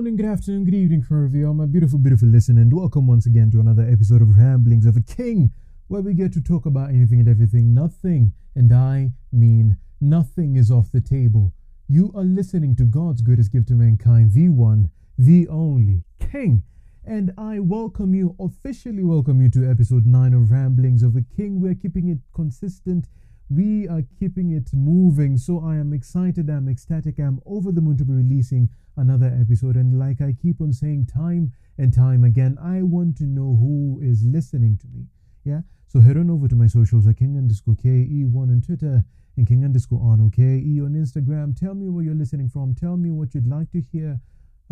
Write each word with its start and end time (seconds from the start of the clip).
morning, 0.00 0.16
good 0.16 0.24
afternoon, 0.24 0.64
good 0.64 0.72
evening 0.72 1.02
for 1.02 1.26
you, 1.26 1.46
all 1.46 1.52
my 1.52 1.66
beautiful, 1.66 1.98
beautiful 1.98 2.26
listener, 2.26 2.62
and 2.62 2.72
welcome 2.72 3.06
once 3.06 3.26
again 3.26 3.50
to 3.50 3.60
another 3.60 3.82
episode 3.82 4.22
of 4.22 4.34
Ramblings 4.34 4.86
of 4.86 4.96
a 4.96 5.02
King, 5.02 5.52
where 5.88 6.00
we 6.00 6.14
get 6.14 6.32
to 6.32 6.40
talk 6.40 6.64
about 6.64 6.88
anything 6.88 7.20
and 7.20 7.28
everything. 7.28 7.74
Nothing, 7.74 8.32
and 8.54 8.72
I 8.72 9.10
mean 9.30 9.76
nothing, 10.00 10.56
is 10.56 10.70
off 10.70 10.90
the 10.90 11.02
table. 11.02 11.52
You 11.86 12.10
are 12.14 12.24
listening 12.24 12.76
to 12.76 12.84
God's 12.84 13.20
greatest 13.20 13.52
gift 13.52 13.68
to 13.68 13.74
mankind, 13.74 14.32
the 14.32 14.48
one, 14.48 14.88
the 15.18 15.46
only 15.48 16.02
King. 16.18 16.62
And 17.04 17.34
I 17.36 17.58
welcome 17.58 18.14
you, 18.14 18.36
officially 18.40 19.04
welcome 19.04 19.42
you 19.42 19.50
to 19.50 19.70
episode 19.70 20.06
9 20.06 20.32
of 20.32 20.50
Ramblings 20.50 21.02
of 21.02 21.14
a 21.14 21.24
King. 21.36 21.60
We're 21.60 21.74
keeping 21.74 22.08
it 22.08 22.20
consistent 22.34 23.06
we 23.50 23.88
are 23.88 24.02
keeping 24.18 24.52
it 24.52 24.70
moving. 24.72 25.36
So 25.36 25.62
I 25.64 25.76
am 25.76 25.92
excited, 25.92 26.48
I'm 26.48 26.68
ecstatic, 26.68 27.18
I'm 27.18 27.40
over 27.44 27.72
the 27.72 27.80
moon 27.80 27.96
to 27.98 28.04
be 28.04 28.12
releasing 28.12 28.68
another 28.96 29.36
episode. 29.40 29.74
And 29.74 29.98
like 29.98 30.20
I 30.20 30.34
keep 30.40 30.60
on 30.60 30.72
saying 30.72 31.06
time 31.06 31.52
and 31.76 31.92
time 31.92 32.22
again, 32.22 32.56
I 32.62 32.82
want 32.82 33.16
to 33.18 33.24
know 33.24 33.56
who 33.58 33.98
is 34.02 34.24
listening 34.24 34.78
to 34.78 34.86
me. 34.86 35.06
Yeah. 35.44 35.62
So 35.88 36.00
head 36.00 36.16
on 36.16 36.30
over 36.30 36.46
to 36.46 36.54
my 36.54 36.68
socials 36.68 37.08
at 37.08 37.16
King 37.16 37.36
underscore 37.36 37.74
KE1 37.74 38.36
on 38.36 38.62
Twitter 38.64 39.04
and 39.36 39.46
King 39.48 39.64
underscore 39.64 40.00
Arno 40.00 40.30
KE 40.30 40.80
on 40.80 40.94
Instagram. 40.94 41.58
Tell 41.58 41.74
me 41.74 41.88
where 41.88 42.04
you're 42.04 42.14
listening 42.14 42.48
from. 42.48 42.74
Tell 42.74 42.96
me 42.96 43.10
what 43.10 43.34
you'd 43.34 43.48
like 43.48 43.72
to 43.72 43.80
hear 43.80 44.20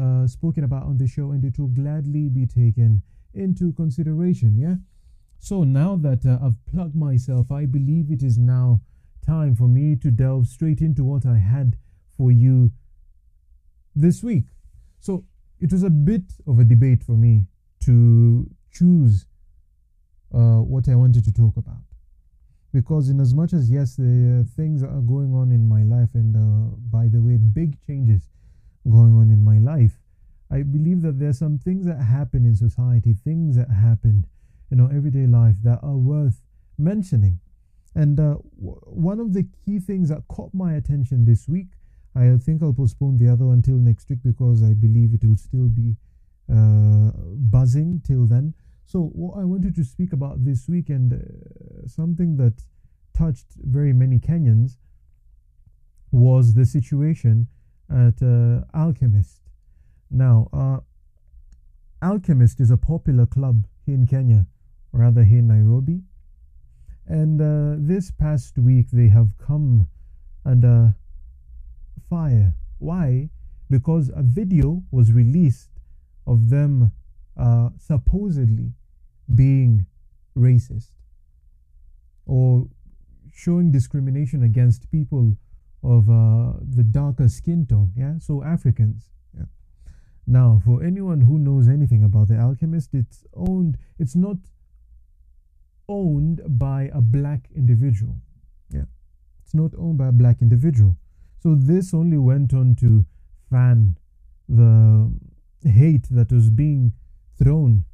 uh, 0.00 0.28
spoken 0.28 0.62
about 0.62 0.84
on 0.84 0.96
the 0.98 1.08
show, 1.08 1.32
and 1.32 1.44
it 1.44 1.58
will 1.58 1.68
gladly 1.68 2.28
be 2.28 2.46
taken 2.46 3.02
into 3.34 3.72
consideration. 3.72 4.56
Yeah. 4.56 4.76
So 5.38 5.64
now 5.64 5.96
that 5.96 6.26
uh, 6.26 6.38
I've 6.44 6.64
plugged 6.66 6.94
myself, 6.94 7.50
I 7.50 7.66
believe 7.66 8.10
it 8.10 8.22
is 8.22 8.38
now 8.38 8.80
time 9.24 9.54
for 9.54 9.68
me 9.68 9.96
to 9.96 10.10
delve 10.10 10.46
straight 10.46 10.80
into 10.80 11.04
what 11.04 11.24
I 11.26 11.38
had 11.38 11.76
for 12.16 12.30
you 12.30 12.72
this 13.94 14.22
week. 14.22 14.44
So 15.00 15.24
it 15.60 15.72
was 15.72 15.82
a 15.82 15.90
bit 15.90 16.22
of 16.46 16.58
a 16.58 16.64
debate 16.64 17.02
for 17.02 17.12
me 17.16 17.46
to 17.84 18.48
choose 18.70 19.26
uh, 20.34 20.60
what 20.60 20.88
I 20.88 20.94
wanted 20.94 21.24
to 21.24 21.32
talk 21.32 21.56
about. 21.56 21.82
Because, 22.72 23.08
in 23.08 23.18
as 23.18 23.32
much 23.32 23.54
as, 23.54 23.70
yes, 23.70 23.96
the 23.96 24.44
uh, 24.44 24.54
things 24.54 24.82
are 24.82 25.00
going 25.00 25.32
on 25.34 25.50
in 25.52 25.68
my 25.68 25.82
life, 25.84 26.10
and 26.14 26.36
uh, 26.36 26.76
by 26.90 27.08
the 27.08 27.20
way, 27.20 27.38
big 27.38 27.82
changes 27.86 28.28
going 28.84 29.14
on 29.16 29.30
in 29.30 29.42
my 29.42 29.58
life, 29.58 29.98
I 30.50 30.62
believe 30.62 31.00
that 31.02 31.18
there 31.18 31.30
are 31.30 31.34
some 31.34 31.58
things 31.58 31.86
that 31.86 31.96
happen 31.96 32.44
in 32.44 32.54
society, 32.54 33.14
things 33.14 33.56
that 33.56 33.70
happen 33.70 34.26
you 34.70 34.82
our 34.82 34.92
everyday 34.92 35.26
life 35.26 35.56
that 35.62 35.80
are 35.82 35.96
worth 35.96 36.42
mentioning. 36.76 37.40
And 37.94 38.18
uh, 38.20 38.36
w- 38.56 38.80
one 38.84 39.18
of 39.20 39.32
the 39.32 39.46
key 39.64 39.78
things 39.78 40.08
that 40.10 40.28
caught 40.28 40.52
my 40.54 40.74
attention 40.74 41.24
this 41.24 41.48
week 41.48 41.68
i 42.14 42.36
think 42.38 42.62
i'll 42.62 42.72
postpone 42.72 43.18
the 43.18 43.28
other 43.28 43.52
until 43.52 43.74
next 43.74 44.08
week 44.08 44.18
because 44.24 44.62
i 44.62 44.72
believe 44.72 45.12
it 45.12 45.22
will 45.24 45.36
still 45.36 45.68
be 45.68 45.94
uh, 46.50 47.10
buzzing 47.50 48.00
till 48.06 48.26
then. 48.26 48.54
So 48.86 49.10
what 49.14 49.38
i 49.38 49.44
wanted 49.44 49.74
to 49.74 49.84
speak 49.84 50.14
about 50.14 50.44
this 50.44 50.66
week 50.68 50.88
and 50.88 51.12
uh, 51.12 51.86
something 51.86 52.38
that 52.38 52.62
touched 53.12 53.46
very 53.58 53.92
many 53.92 54.18
kenyans 54.18 54.78
was 56.10 56.54
the 56.54 56.64
situation 56.64 57.48
at 57.90 58.22
uh, 58.22 58.62
alchemist. 58.72 59.42
Now 60.10 60.48
uh, 60.54 60.78
alchemist 62.02 62.60
is 62.60 62.70
a 62.70 62.76
popular 62.76 63.26
club 63.26 63.66
in 63.86 64.06
kenya 64.06 64.46
rather 64.92 65.24
here 65.24 65.38
in 65.38 65.48
Nairobi. 65.48 66.02
And 67.06 67.40
uh, 67.40 67.76
this 67.78 68.10
past 68.10 68.58
week 68.58 68.90
they 68.92 69.08
have 69.08 69.30
come 69.38 69.88
under 70.44 70.94
fire. 72.08 72.54
Why? 72.78 73.30
Because 73.70 74.10
a 74.14 74.22
video 74.22 74.82
was 74.90 75.12
released 75.12 75.70
of 76.26 76.50
them 76.50 76.92
uh, 77.36 77.70
supposedly 77.78 78.72
being 79.34 79.86
racist 80.36 80.90
or 82.26 82.66
showing 83.32 83.72
discrimination 83.72 84.42
against 84.42 84.90
people 84.90 85.36
of 85.82 86.08
uh, 86.08 86.52
the 86.60 86.82
darker 86.82 87.28
skin 87.28 87.66
tone. 87.66 87.92
Yeah, 87.96 88.18
so 88.18 88.42
Africans. 88.42 89.10
Yeah. 89.36 89.44
Now, 90.26 90.60
for 90.64 90.82
anyone 90.82 91.22
who 91.22 91.38
knows 91.38 91.68
anything 91.68 92.04
about 92.04 92.28
the 92.28 92.38
Alchemist, 92.38 92.90
it's 92.94 93.24
owned. 93.34 93.78
It's 93.98 94.16
not 94.16 94.36
owned 95.88 96.42
by 96.46 96.90
a 96.94 97.00
black 97.00 97.48
individual. 97.54 98.14
Yeah. 98.70 98.84
It's 99.44 99.54
not 99.54 99.72
owned 99.78 99.98
by 99.98 100.08
a 100.08 100.12
black 100.12 100.42
individual. 100.42 100.96
So 101.42 101.54
this 101.54 101.94
only 101.94 102.18
went 102.18 102.52
on 102.52 102.76
to 102.76 103.06
fan 103.50 103.96
the 104.48 105.10
hate 105.64 106.06
that 106.10 106.32
was 106.32 106.50
being 106.50 106.92
thrown 107.38 107.84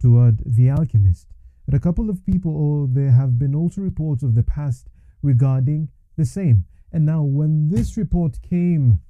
toward 0.00 0.42
the 0.44 0.70
alchemist. 0.70 1.26
And 1.66 1.74
a 1.74 1.80
couple 1.80 2.10
of 2.10 2.24
people, 2.26 2.54
or 2.56 2.88
there 2.88 3.12
have 3.12 3.38
been 3.38 3.54
also 3.54 3.80
reports 3.80 4.22
of 4.22 4.34
the 4.34 4.42
past 4.42 4.88
regarding 5.22 5.88
the 6.16 6.24
same. 6.24 6.64
And 6.92 7.06
now, 7.06 7.22
when 7.22 7.68
this 7.68 7.96
report 7.96 8.42
came 8.42 9.00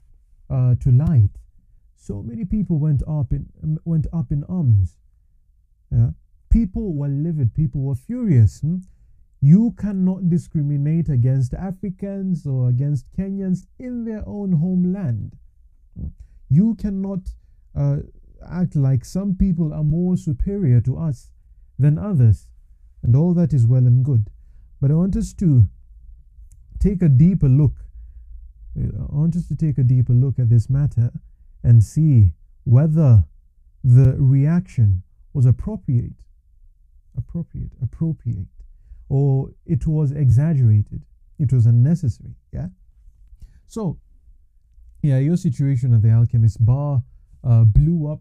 uh, 0.51 0.75
to 0.81 0.91
light, 0.91 1.31
so 1.97 2.23
many 2.23 2.45
people 2.45 2.79
went 2.79 3.03
up 3.09 3.33
in 3.33 3.47
went 3.85 4.07
up 4.13 4.31
in 4.31 4.45
arms. 4.45 4.97
Yeah? 5.91 6.11
People 6.51 6.95
were 6.95 7.09
livid, 7.09 7.55
people 7.55 7.81
were 7.81 7.95
furious. 7.95 8.61
Hmm? 8.61 8.79
You 9.41 9.75
cannot 9.79 10.29
discriminate 10.29 11.09
against 11.09 11.55
Africans 11.55 12.47
or 12.47 12.69
against 12.69 13.07
Kenyans 13.17 13.67
in 13.79 14.05
their 14.05 14.23
own 14.27 14.53
homeland. 14.53 15.37
Hmm? 15.99 16.09
You 16.49 16.75
cannot 16.75 17.21
uh, 17.75 17.99
act 18.49 18.75
like 18.75 19.05
some 19.05 19.37
people 19.37 19.73
are 19.73 19.85
more 19.85 20.17
superior 20.17 20.81
to 20.83 20.99
us 20.99 21.31
than 21.79 21.99
others. 21.99 22.49
And 23.03 23.17
all 23.17 23.33
that 23.35 23.53
is 23.53 23.67
well 23.67 23.87
and 23.87 24.05
good. 24.05 24.29
But 24.81 24.91
I 24.91 24.95
want 24.95 25.17
us 25.17 25.33
to 25.35 25.69
take 26.81 27.01
a 27.01 27.09
deeper 27.09 27.49
look. 27.49 27.75
Uh, 28.77 29.05
I 29.11 29.15
want 29.15 29.37
us 29.37 29.47
to 29.49 29.57
take 29.57 29.79
a 29.79 29.85
deeper 29.85 30.13
look 30.13 30.39
at 30.39 30.51
this 30.51 30.69
matter 30.69 31.11
and 31.63 31.85
see 31.85 32.33
whether 32.65 33.25
the 33.85 34.17
reaction 34.19 35.03
was 35.33 35.47
appropriate 35.47 36.25
appropriate, 37.17 37.73
appropriate, 37.83 38.47
or 39.09 39.51
it 39.67 39.87
was 39.87 40.13
exaggerated, 40.13 41.03
it 41.39 41.53
was 41.53 41.67
unnecessary. 41.67 42.35
Yeah. 42.53 42.69
So, 43.67 43.99
yeah, 45.03 45.19
your 45.19 45.37
situation 45.37 45.95
at 45.95 46.03
the 46.03 46.11
Alchemist 46.11 46.65
Bar 46.65 47.03
uh, 47.43 47.65
blew 47.65 48.11
up. 48.11 48.21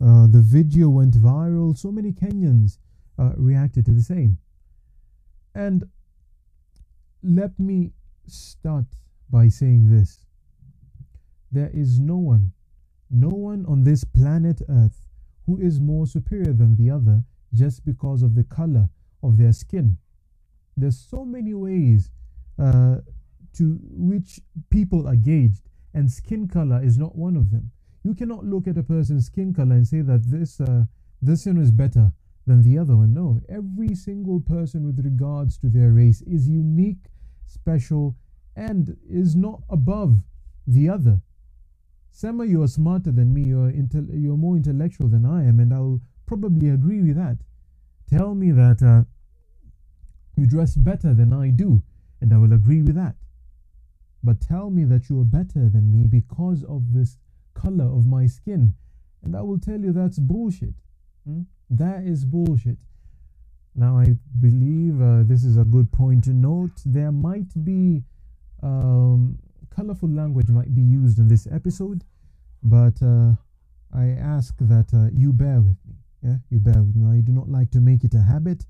Uh, 0.00 0.26
the 0.26 0.40
video 0.40 0.88
went 0.88 1.14
viral. 1.14 1.76
So 1.76 1.92
many 1.92 2.12
Kenyans 2.12 2.78
uh, 3.18 3.32
reacted 3.36 3.86
to 3.86 3.92
the 3.92 4.02
same. 4.02 4.38
And 5.54 5.84
let 7.22 7.58
me 7.58 7.92
start 8.26 8.86
by 9.30 9.48
saying 9.48 9.90
this 9.90 10.26
there 11.52 11.70
is 11.72 12.00
no 12.00 12.16
one, 12.16 12.52
no 13.10 13.28
one 13.28 13.64
on 13.66 13.84
this 13.84 14.04
planet 14.04 14.62
Earth 14.68 15.06
who 15.46 15.58
is 15.58 15.80
more 15.80 16.06
superior 16.06 16.52
than 16.52 16.76
the 16.76 16.90
other 16.90 17.24
just 17.54 17.84
because 17.84 18.22
of 18.22 18.34
the 18.34 18.44
color 18.44 18.88
of 19.22 19.36
their 19.36 19.52
skin. 19.52 19.98
There's 20.76 20.98
so 20.98 21.24
many 21.24 21.54
ways 21.54 22.10
uh, 22.58 22.96
to 23.54 23.78
which 23.82 24.40
people 24.70 25.06
are 25.06 25.16
gauged, 25.16 25.62
and 25.94 26.10
skin 26.10 26.48
color 26.48 26.82
is 26.82 26.96
not 26.96 27.16
one 27.16 27.36
of 27.36 27.50
them. 27.50 27.70
You 28.04 28.14
cannot 28.14 28.44
look 28.44 28.66
at 28.66 28.78
a 28.78 28.82
person's 28.82 29.26
skin 29.26 29.52
color 29.54 29.74
and 29.74 29.86
say 29.86 30.00
that 30.00 30.30
this 30.30 30.60
uh, 30.60 30.84
this 31.20 31.46
one 31.46 31.58
is 31.58 31.70
better 31.70 32.12
than 32.46 32.62
the 32.62 32.78
other 32.78 32.96
one. 32.96 33.14
No, 33.14 33.40
every 33.48 33.94
single 33.94 34.40
person 34.40 34.86
with 34.86 35.04
regards 35.04 35.58
to 35.58 35.68
their 35.68 35.92
race 35.92 36.22
is 36.22 36.48
unique, 36.48 37.10
special, 37.46 38.16
and 38.56 38.96
is 39.08 39.36
not 39.36 39.62
above 39.68 40.22
the 40.66 40.88
other. 40.88 41.20
Sema, 42.10 42.44
you 42.44 42.62
are 42.62 42.68
smarter 42.68 43.12
than 43.12 43.32
me. 43.32 43.44
You're 43.44 43.70
intel- 43.70 44.10
you're 44.12 44.36
more 44.36 44.56
intellectual 44.56 45.08
than 45.08 45.24
I 45.24 45.44
am, 45.44 45.60
and 45.60 45.72
I'll 45.72 46.00
probably 46.26 46.68
agree 46.68 47.02
with 47.02 47.16
that. 47.16 47.38
Tell 48.08 48.34
me 48.34 48.50
that 48.52 48.82
uh, 48.82 49.04
you 50.36 50.46
dress 50.46 50.76
better 50.76 51.14
than 51.14 51.32
I 51.32 51.50
do, 51.50 51.82
and 52.20 52.32
I 52.32 52.38
will 52.38 52.52
agree 52.52 52.82
with 52.82 52.94
that. 52.96 53.16
But 54.22 54.40
tell 54.40 54.70
me 54.70 54.84
that 54.84 55.08
you 55.08 55.20
are 55.20 55.24
better 55.24 55.68
than 55.68 55.92
me 55.92 56.06
because 56.06 56.62
of 56.64 56.92
this 56.92 57.18
color 57.54 57.84
of 57.84 58.06
my 58.06 58.26
skin, 58.26 58.74
and 59.22 59.36
I 59.36 59.42
will 59.42 59.58
tell 59.58 59.80
you 59.80 59.92
that's 59.92 60.18
bullshit. 60.18 60.74
Hmm? 61.26 61.42
That 61.70 62.04
is 62.04 62.24
bullshit. 62.24 62.78
Now, 63.74 63.98
I 63.98 64.16
believe 64.38 65.00
uh, 65.00 65.22
this 65.24 65.44
is 65.44 65.56
a 65.56 65.64
good 65.64 65.90
point 65.92 66.24
to 66.24 66.30
note. 66.30 66.72
There 66.84 67.10
might 67.10 67.64
be 67.64 68.02
um, 68.62 69.38
colorful 69.74 70.10
language 70.10 70.48
might 70.48 70.74
be 70.74 70.82
used 70.82 71.18
in 71.18 71.28
this 71.28 71.48
episode, 71.50 72.04
but 72.62 73.02
uh, 73.02 73.32
I 73.94 74.08
ask 74.08 74.54
that 74.60 74.92
uh, 74.92 75.08
you 75.12 75.32
bear 75.32 75.60
with 75.60 75.78
me. 75.86 76.01
Yeah, 76.22 76.36
you 76.50 76.60
bear 76.60 76.82
with 76.82 76.94
me. 76.96 77.18
I 77.18 77.20
do 77.20 77.32
not 77.32 77.48
like 77.48 77.70
to 77.72 77.80
make 77.80 78.04
it 78.04 78.14
a 78.14 78.22
habit 78.22 78.64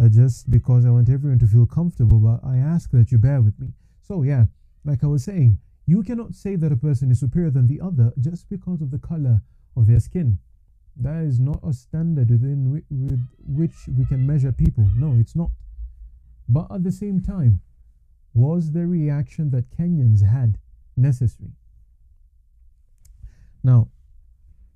uh, 0.00 0.08
just 0.08 0.50
because 0.50 0.84
I 0.86 0.90
want 0.90 1.10
everyone 1.10 1.38
to 1.40 1.46
feel 1.46 1.66
comfortable, 1.66 2.18
but 2.18 2.40
I 2.46 2.56
ask 2.58 2.90
that 2.92 3.12
you 3.12 3.18
bear 3.18 3.40
with 3.42 3.58
me. 3.58 3.68
So, 4.00 4.22
yeah, 4.22 4.46
like 4.84 5.04
I 5.04 5.06
was 5.06 5.24
saying, 5.24 5.58
You 5.86 6.02
cannot 6.02 6.34
say 6.34 6.56
that 6.56 6.72
a 6.72 6.76
person 6.76 7.10
is 7.10 7.20
superior 7.20 7.50
than 7.50 7.66
the 7.66 7.80
other 7.80 8.12
just 8.20 8.48
because 8.48 8.80
of 8.80 8.90
the 8.90 8.98
color 8.98 9.42
of 9.76 9.86
their 9.86 10.00
skin. 10.00 10.38
That 10.96 11.22
is 11.24 11.38
not 11.38 11.60
a 11.62 11.72
standard 11.72 12.30
within 12.30 12.82
with 12.90 13.20
which 13.46 13.74
we 13.96 14.04
can 14.06 14.26
measure 14.26 14.52
people. 14.52 14.88
No, 14.96 15.14
it's 15.18 15.36
not. 15.36 15.50
But 16.48 16.66
at 16.72 16.84
the 16.84 16.92
same 16.92 17.20
time, 17.20 17.60
was 18.34 18.72
the 18.72 18.86
reaction 18.86 19.50
that 19.50 19.70
Kenyans 19.76 20.22
had 20.24 20.58
necessary? 20.96 21.52
Now, 23.62 23.88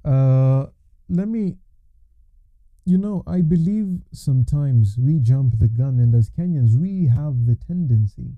uh, 0.04 0.66
let 1.08 1.28
me, 1.28 1.56
you 2.84 2.98
know, 2.98 3.22
I 3.26 3.42
believe 3.42 4.00
sometimes 4.12 4.96
we 4.98 5.20
jump 5.20 5.58
the 5.58 5.68
gun, 5.68 6.00
and 6.00 6.14
as 6.14 6.30
Kenyans, 6.30 6.76
we 6.76 7.06
have 7.06 7.46
the 7.46 7.54
tendency 7.54 8.32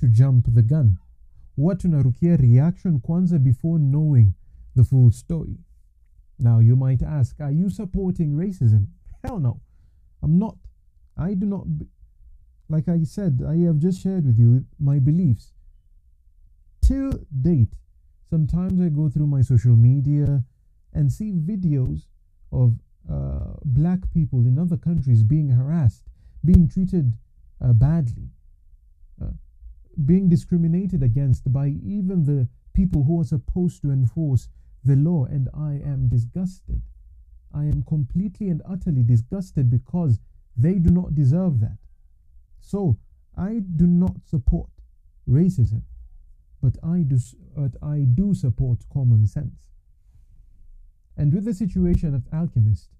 to 0.00 0.08
jump 0.08 0.46
the 0.52 0.62
gun. 0.62 0.98
What 1.54 1.78
tunarukia 1.78 2.40
reaction 2.40 3.00
kwanza 3.00 3.42
before 3.42 3.78
knowing 3.78 4.34
the 4.74 4.84
full 4.84 5.12
story. 5.12 5.58
Now, 6.38 6.58
you 6.58 6.74
might 6.74 7.02
ask, 7.02 7.40
are 7.40 7.52
you 7.52 7.70
supporting 7.70 8.32
racism? 8.32 8.88
Hell 9.22 9.38
no, 9.38 9.60
I'm 10.22 10.38
not. 10.38 10.56
I 11.16 11.34
do 11.34 11.46
not, 11.46 11.66
like 12.68 12.88
I 12.88 13.04
said, 13.04 13.40
I 13.46 13.58
have 13.58 13.78
just 13.78 14.02
shared 14.02 14.26
with 14.26 14.38
you 14.38 14.64
my 14.80 14.98
beliefs. 14.98 15.52
Till 16.82 17.12
date, 17.40 17.74
sometimes 18.28 18.80
I 18.80 18.88
go 18.88 19.08
through 19.08 19.28
my 19.28 19.42
social 19.42 19.76
media 19.76 20.42
and 20.92 21.12
see 21.12 21.32
videos 21.32 22.06
of 22.50 22.74
uh, 23.10 23.54
black 23.64 24.00
people 24.12 24.40
in 24.40 24.58
other 24.58 24.76
countries 24.76 25.22
being 25.22 25.50
harassed, 25.50 26.04
being 26.44 26.68
treated 26.68 27.16
uh, 27.62 27.72
badly, 27.72 28.30
uh, 29.22 29.30
being 30.04 30.28
discriminated 30.28 31.02
against 31.02 31.52
by 31.52 31.68
even 31.68 32.24
the 32.24 32.48
people 32.72 33.04
who 33.04 33.20
are 33.20 33.24
supposed 33.24 33.82
to 33.82 33.90
enforce 33.90 34.48
the 34.84 34.96
law, 34.96 35.24
and 35.24 35.48
I 35.54 35.80
am 35.84 36.08
disgusted. 36.08 36.82
I 37.54 37.64
am 37.64 37.84
completely 37.84 38.48
and 38.48 38.60
utterly 38.68 39.02
disgusted 39.02 39.70
because 39.70 40.18
they 40.56 40.74
do 40.74 40.90
not 40.90 41.14
deserve 41.14 41.60
that. 41.60 41.78
So 42.60 42.96
I 43.36 43.60
do 43.76 43.86
not 43.86 44.16
support 44.26 44.68
racism, 45.28 45.82
but 46.62 46.76
I 46.82 46.98
do, 46.98 47.18
but 47.56 47.72
I 47.82 48.00
do 48.00 48.34
support 48.34 48.78
common 48.92 49.26
sense. 49.26 49.64
And 51.16 51.32
with 51.32 51.44
the 51.44 51.54
situation 51.54 52.14
at 52.14 52.36
Alchemist, 52.36 52.90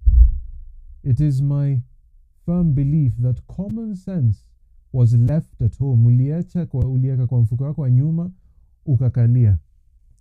it 1.03 1.21
is 1.21 1.43
my 1.43 1.81
firm 2.47 2.73
belief 2.73 3.13
that 3.19 3.47
common 3.49 3.97
sense 3.97 4.45
was 4.93 5.15
left 5.15 5.61
at 5.61 5.77
home. 5.77 6.07
Uliacha 6.07 6.67
kwa 6.67 7.27
kwa 7.27 7.41
mfuko 7.41 7.65
wako 7.65 7.83
wa 7.83 7.91
nyuma 7.91 8.31
ukakalia. 8.87 9.59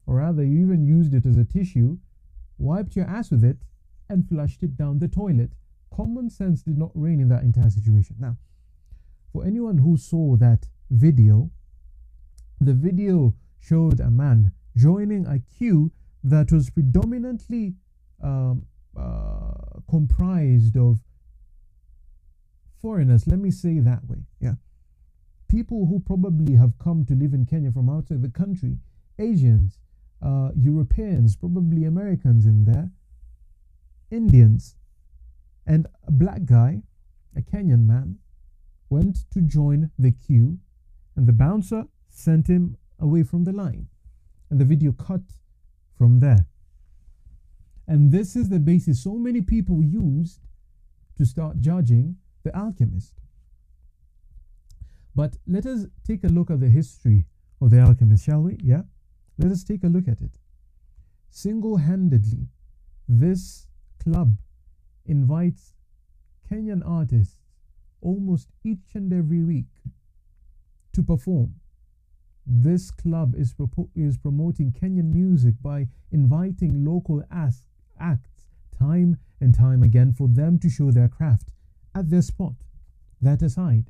Or 0.06 0.18
rather, 0.18 0.44
you 0.44 0.60
even 0.62 0.84
used 0.84 1.14
it 1.14 1.26
as 1.26 1.38
a 1.38 1.46
tissue, 1.46 1.98
wiped 2.58 2.96
your 2.96 3.08
ass 3.08 3.32
with 3.32 3.44
it, 3.44 3.58
and 4.10 4.28
flushed 4.28 4.64
it 4.64 4.76
down 4.76 5.00
the 5.00 5.08
toilet. 5.08 5.54
Common 5.90 6.30
sense 6.30 6.64
did 6.64 6.78
not 6.78 6.92
reign 6.96 7.20
in 7.20 7.30
that 7.30 7.44
entire 7.44 7.70
situation. 7.70 8.16
Now, 8.20 8.38
for 9.32 9.46
anyone 9.46 9.78
who 9.78 9.98
saw 9.98 10.36
that 10.38 10.68
video, 10.90 11.52
the 12.60 12.74
video 12.74 13.36
showed 13.60 14.00
a 14.00 14.10
man 14.10 14.52
joining 14.76 15.26
a 15.28 15.40
queue 15.40 15.92
that 16.24 16.52
was 16.52 16.70
predominantly 16.70 17.76
um, 18.24 18.66
uh, 18.98 19.80
comprised 19.90 20.78
of 20.78 21.00
foreigners, 22.82 23.28
let 23.28 23.40
me 23.40 23.52
say 23.52 23.80
that 23.80 24.06
way. 24.08 24.24
Yeah. 24.40 24.56
People 25.48 25.86
who 25.86 26.00
probably 26.00 26.56
have 26.56 26.78
come 26.80 27.06
to 27.06 27.14
live 27.14 27.34
in 27.34 27.46
Kenya 27.46 27.72
from 27.72 27.90
outside 27.90 28.22
the 28.22 28.30
country, 28.30 28.78
Asians, 29.20 29.80
uh, 30.22 30.50
Europeans, 30.56 31.36
probably 31.36 31.86
Americans 31.86 32.46
in 32.46 32.66
there, 32.66 32.90
Indians, 34.10 34.76
and 35.66 35.88
a 36.08 36.12
black 36.12 36.46
guy, 36.46 36.82
a 37.36 37.42
Kenyan 37.42 37.86
man, 37.86 38.18
went 38.90 39.30
to 39.32 39.42
join 39.42 39.92
the 39.98 40.12
queue, 40.12 40.60
and 41.16 41.28
the 41.28 41.34
bouncer 41.34 41.86
sent 42.10 42.48
him 42.48 42.78
away 43.00 43.24
from 43.24 43.44
the 43.44 43.52
line. 43.52 43.88
And 44.50 44.60
the 44.60 44.66
video 44.66 44.92
cut 44.92 45.22
from 45.98 46.20
there. 46.20 46.46
And 47.88 48.12
this 48.12 48.36
is 48.36 48.50
the 48.50 48.60
basis 48.60 49.04
so 49.04 49.16
many 49.16 49.42
people 49.42 49.84
used 49.84 50.40
to 51.18 51.26
start 51.26 51.60
judging 51.60 52.18
the 52.44 52.56
alchemist. 52.56 53.14
But 55.16 55.38
let 55.48 55.66
us 55.66 55.86
take 56.06 56.24
a 56.24 56.28
look 56.28 56.50
at 56.50 56.60
the 56.60 56.70
history 56.70 57.26
of 57.62 57.70
the 57.70 57.80
alchemist, 57.80 58.26
shall 58.26 58.42
we? 58.42 58.58
Yeah? 58.62 58.84
Let 59.38 59.52
us 59.52 59.64
take 59.64 59.84
a 59.84 59.88
look 59.88 60.08
at 60.08 60.22
it. 60.22 60.40
Single 61.30 61.78
handedly, 61.78 62.48
this 63.08 63.68
club 64.04 64.38
invites 65.06 65.74
Kenyan 66.50 66.82
artists 66.86 67.38
almost 68.02 68.50
each 68.64 68.96
and 68.96 69.12
every 69.14 69.44
week 69.44 69.66
to 70.94 71.04
perform. 71.04 71.56
This 72.46 72.92
club 72.92 73.36
is, 73.36 73.56
is 73.96 74.18
promoting 74.18 74.72
Kenyan 74.72 75.14
music 75.14 75.56
by 75.62 75.88
inviting 76.12 76.84
local 76.86 77.24
acts 77.32 77.68
time 78.78 79.18
and 79.40 79.54
time 79.54 79.84
again 79.84 80.14
for 80.14 80.28
them 80.28 80.60
to 80.60 80.70
show 80.70 80.92
their 80.92 81.08
craft 81.08 81.50
at 81.96 82.10
their 82.10 82.22
spot. 82.22 82.54
That 83.22 83.42
aside, 83.42 83.86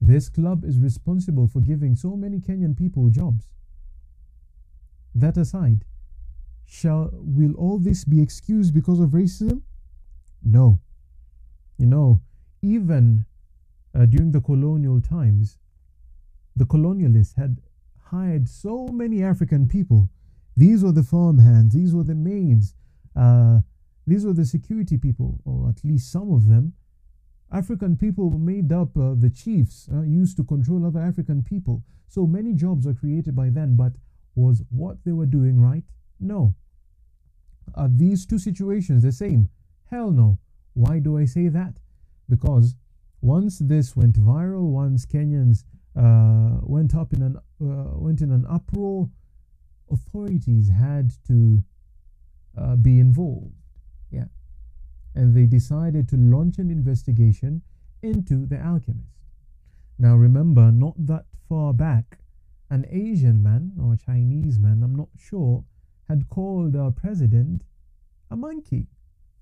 this 0.00 0.28
club 0.28 0.64
is 0.64 0.78
responsible 0.78 1.46
for 1.46 1.60
giving 1.60 1.96
so 1.96 2.16
many 2.16 2.38
Kenyan 2.40 2.76
people 2.76 3.08
jobs. 3.10 3.48
That 5.14 5.36
aside, 5.36 5.84
shall 6.66 7.10
will 7.12 7.54
all 7.54 7.78
this 7.78 8.04
be 8.04 8.20
excused 8.20 8.74
because 8.74 9.00
of 9.00 9.10
racism? 9.10 9.62
No. 10.42 10.80
You 11.78 11.86
know, 11.86 12.20
even 12.62 13.24
uh, 13.94 14.06
during 14.06 14.32
the 14.32 14.40
colonial 14.40 15.00
times, 15.00 15.58
the 16.56 16.64
colonialists 16.64 17.36
had 17.36 17.60
hired 18.10 18.48
so 18.48 18.88
many 18.88 19.22
African 19.22 19.68
people. 19.68 20.08
These 20.56 20.84
were 20.84 20.92
the 20.92 21.02
farmhands, 21.02 21.74
these 21.74 21.94
were 21.94 22.04
the 22.04 22.14
maids, 22.14 22.74
uh, 23.16 23.60
these 24.06 24.24
were 24.24 24.32
the 24.32 24.44
security 24.44 24.98
people, 24.98 25.40
or 25.44 25.68
at 25.68 25.84
least 25.84 26.12
some 26.12 26.32
of 26.32 26.48
them. 26.48 26.74
African 27.52 27.96
people 27.96 28.30
made 28.30 28.72
up 28.72 28.96
uh, 28.96 29.14
the 29.16 29.30
chiefs, 29.30 29.88
uh, 29.92 30.02
used 30.02 30.36
to 30.36 30.44
control 30.44 30.84
other 30.84 31.00
African 31.00 31.42
people. 31.42 31.82
So 32.08 32.26
many 32.26 32.52
jobs 32.52 32.86
are 32.86 32.94
created 32.94 33.34
by 33.36 33.50
then, 33.50 33.76
but 33.76 33.92
was 34.34 34.62
what 34.70 35.04
they 35.04 35.12
were 35.12 35.26
doing 35.26 35.60
right? 35.60 35.84
No. 36.20 36.54
Are 37.74 37.88
these 37.88 38.26
two 38.26 38.38
situations 38.38 39.02
the 39.02 39.12
same? 39.12 39.48
Hell 39.90 40.10
no. 40.10 40.38
Why 40.74 40.98
do 40.98 41.16
I 41.16 41.24
say 41.24 41.48
that? 41.48 41.74
Because 42.28 42.74
once 43.20 43.58
this 43.58 43.96
went 43.96 44.16
viral, 44.16 44.70
once 44.70 45.06
Kenyans 45.06 45.64
uh, 45.96 46.58
went 46.62 46.94
up 46.94 47.12
in 47.12 47.22
an 47.22 47.36
uh, 47.60 47.96
went 47.96 48.20
in 48.20 48.32
an 48.32 48.44
uproar, 48.50 49.08
authorities 49.90 50.68
had 50.68 51.12
to 51.28 51.62
uh, 52.58 52.76
be 52.76 53.00
involved. 53.00 53.54
Yeah, 54.10 54.26
and 55.14 55.34
they 55.34 55.46
decided 55.46 56.08
to 56.10 56.16
launch 56.16 56.58
an 56.58 56.70
investigation 56.70 57.62
into 58.02 58.46
the 58.46 58.60
alchemist. 58.60 59.08
Now, 59.98 60.16
remember, 60.16 60.70
not 60.70 60.94
that 61.06 61.26
far 61.48 61.72
back, 61.72 62.18
an 62.70 62.86
Asian 62.90 63.42
man 63.42 63.72
or 63.80 63.96
Chinese 63.96 64.58
man, 64.58 64.82
I'm 64.82 64.96
not 64.96 65.08
sure, 65.16 65.64
had 66.08 66.28
called 66.28 66.76
our 66.76 66.90
president 66.90 67.62
a 68.30 68.36
monkey. 68.36 68.88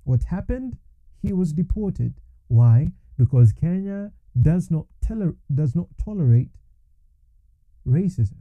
What 0.04 0.24
happened? 0.24 0.76
He 1.22 1.32
was 1.32 1.52
deported. 1.52 2.14
Why? 2.48 2.92
Because 3.16 3.52
Kenya 3.52 4.12
does 4.40 4.70
not 4.70 4.86
does 5.54 5.74
not 5.74 5.86
tolerate 6.02 6.50
racism. 7.86 8.38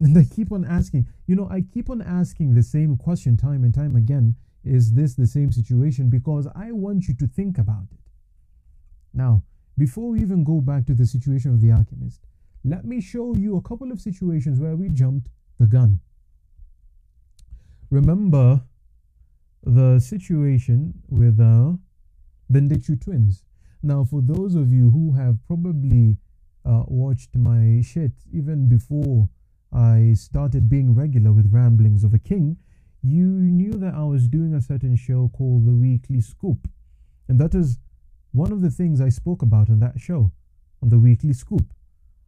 And 0.00 0.16
I 0.16 0.24
keep 0.24 0.50
on 0.50 0.64
asking, 0.64 1.06
you 1.26 1.36
know, 1.36 1.48
I 1.50 1.60
keep 1.60 1.90
on 1.90 2.00
asking 2.00 2.54
the 2.54 2.62
same 2.62 2.96
question 2.96 3.36
time 3.36 3.64
and 3.64 3.74
time 3.74 3.96
again. 3.96 4.34
Is 4.64 4.92
this 4.94 5.14
the 5.14 5.26
same 5.26 5.52
situation? 5.52 6.08
Because 6.08 6.46
I 6.54 6.72
want 6.72 7.06
you 7.06 7.14
to 7.14 7.26
think 7.26 7.58
about 7.58 7.84
it. 7.92 7.98
Now, 9.12 9.42
before 9.76 10.10
we 10.10 10.20
even 10.20 10.44
go 10.44 10.60
back 10.60 10.86
to 10.86 10.94
the 10.94 11.06
situation 11.06 11.52
of 11.52 11.60
the 11.60 11.70
alchemist, 11.70 12.20
let 12.64 12.84
me 12.84 13.00
show 13.00 13.34
you 13.36 13.56
a 13.56 13.62
couple 13.62 13.90
of 13.92 14.00
situations 14.00 14.58
where 14.58 14.76
we 14.76 14.88
jumped 14.88 15.28
the 15.58 15.66
gun. 15.66 16.00
Remember 17.90 18.62
the 19.62 19.98
situation 19.98 20.94
with 21.08 21.40
uh, 21.40 21.72
the 22.48 22.60
Ndichu 22.60 23.00
twins. 23.02 23.44
Now, 23.82 24.04
for 24.04 24.20
those 24.22 24.54
of 24.54 24.72
you 24.72 24.90
who 24.90 25.12
have 25.12 25.38
probably 25.46 26.18
uh, 26.64 26.84
watched 26.86 27.34
my 27.36 27.82
shit 27.82 28.12
even 28.32 28.68
before 28.68 29.28
I 29.72 30.14
started 30.14 30.68
being 30.68 30.94
regular 30.94 31.32
with 31.32 31.52
Ramblings 31.52 32.04
of 32.04 32.12
a 32.12 32.18
King, 32.18 32.56
you 33.02 33.24
knew 33.24 33.72
that 33.72 33.94
I 33.94 34.04
was 34.04 34.28
doing 34.28 34.54
a 34.54 34.60
certain 34.60 34.96
show 34.96 35.30
called 35.32 35.64
The 35.66 35.72
Weekly 35.72 36.20
Scoop. 36.20 36.68
And 37.28 37.38
that 37.38 37.54
is 37.54 37.78
one 38.32 38.52
of 38.52 38.60
the 38.60 38.70
things 38.70 39.00
I 39.00 39.08
spoke 39.08 39.42
about 39.42 39.70
on 39.70 39.80
that 39.80 39.98
show, 39.98 40.32
on 40.82 40.88
The 40.88 40.98
Weekly 40.98 41.32
Scoop. 41.32 41.72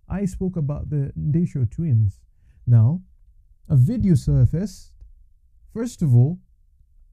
I 0.09 0.25
spoke 0.25 0.57
about 0.57 0.89
the 0.91 1.13
Ndichu 1.19 1.71
twins. 1.71 2.21
Now, 2.67 3.03
a 3.69 3.77
video 3.77 4.15
surfaced. 4.15 4.93
First 5.73 6.03
of 6.03 6.15
all, 6.15 6.39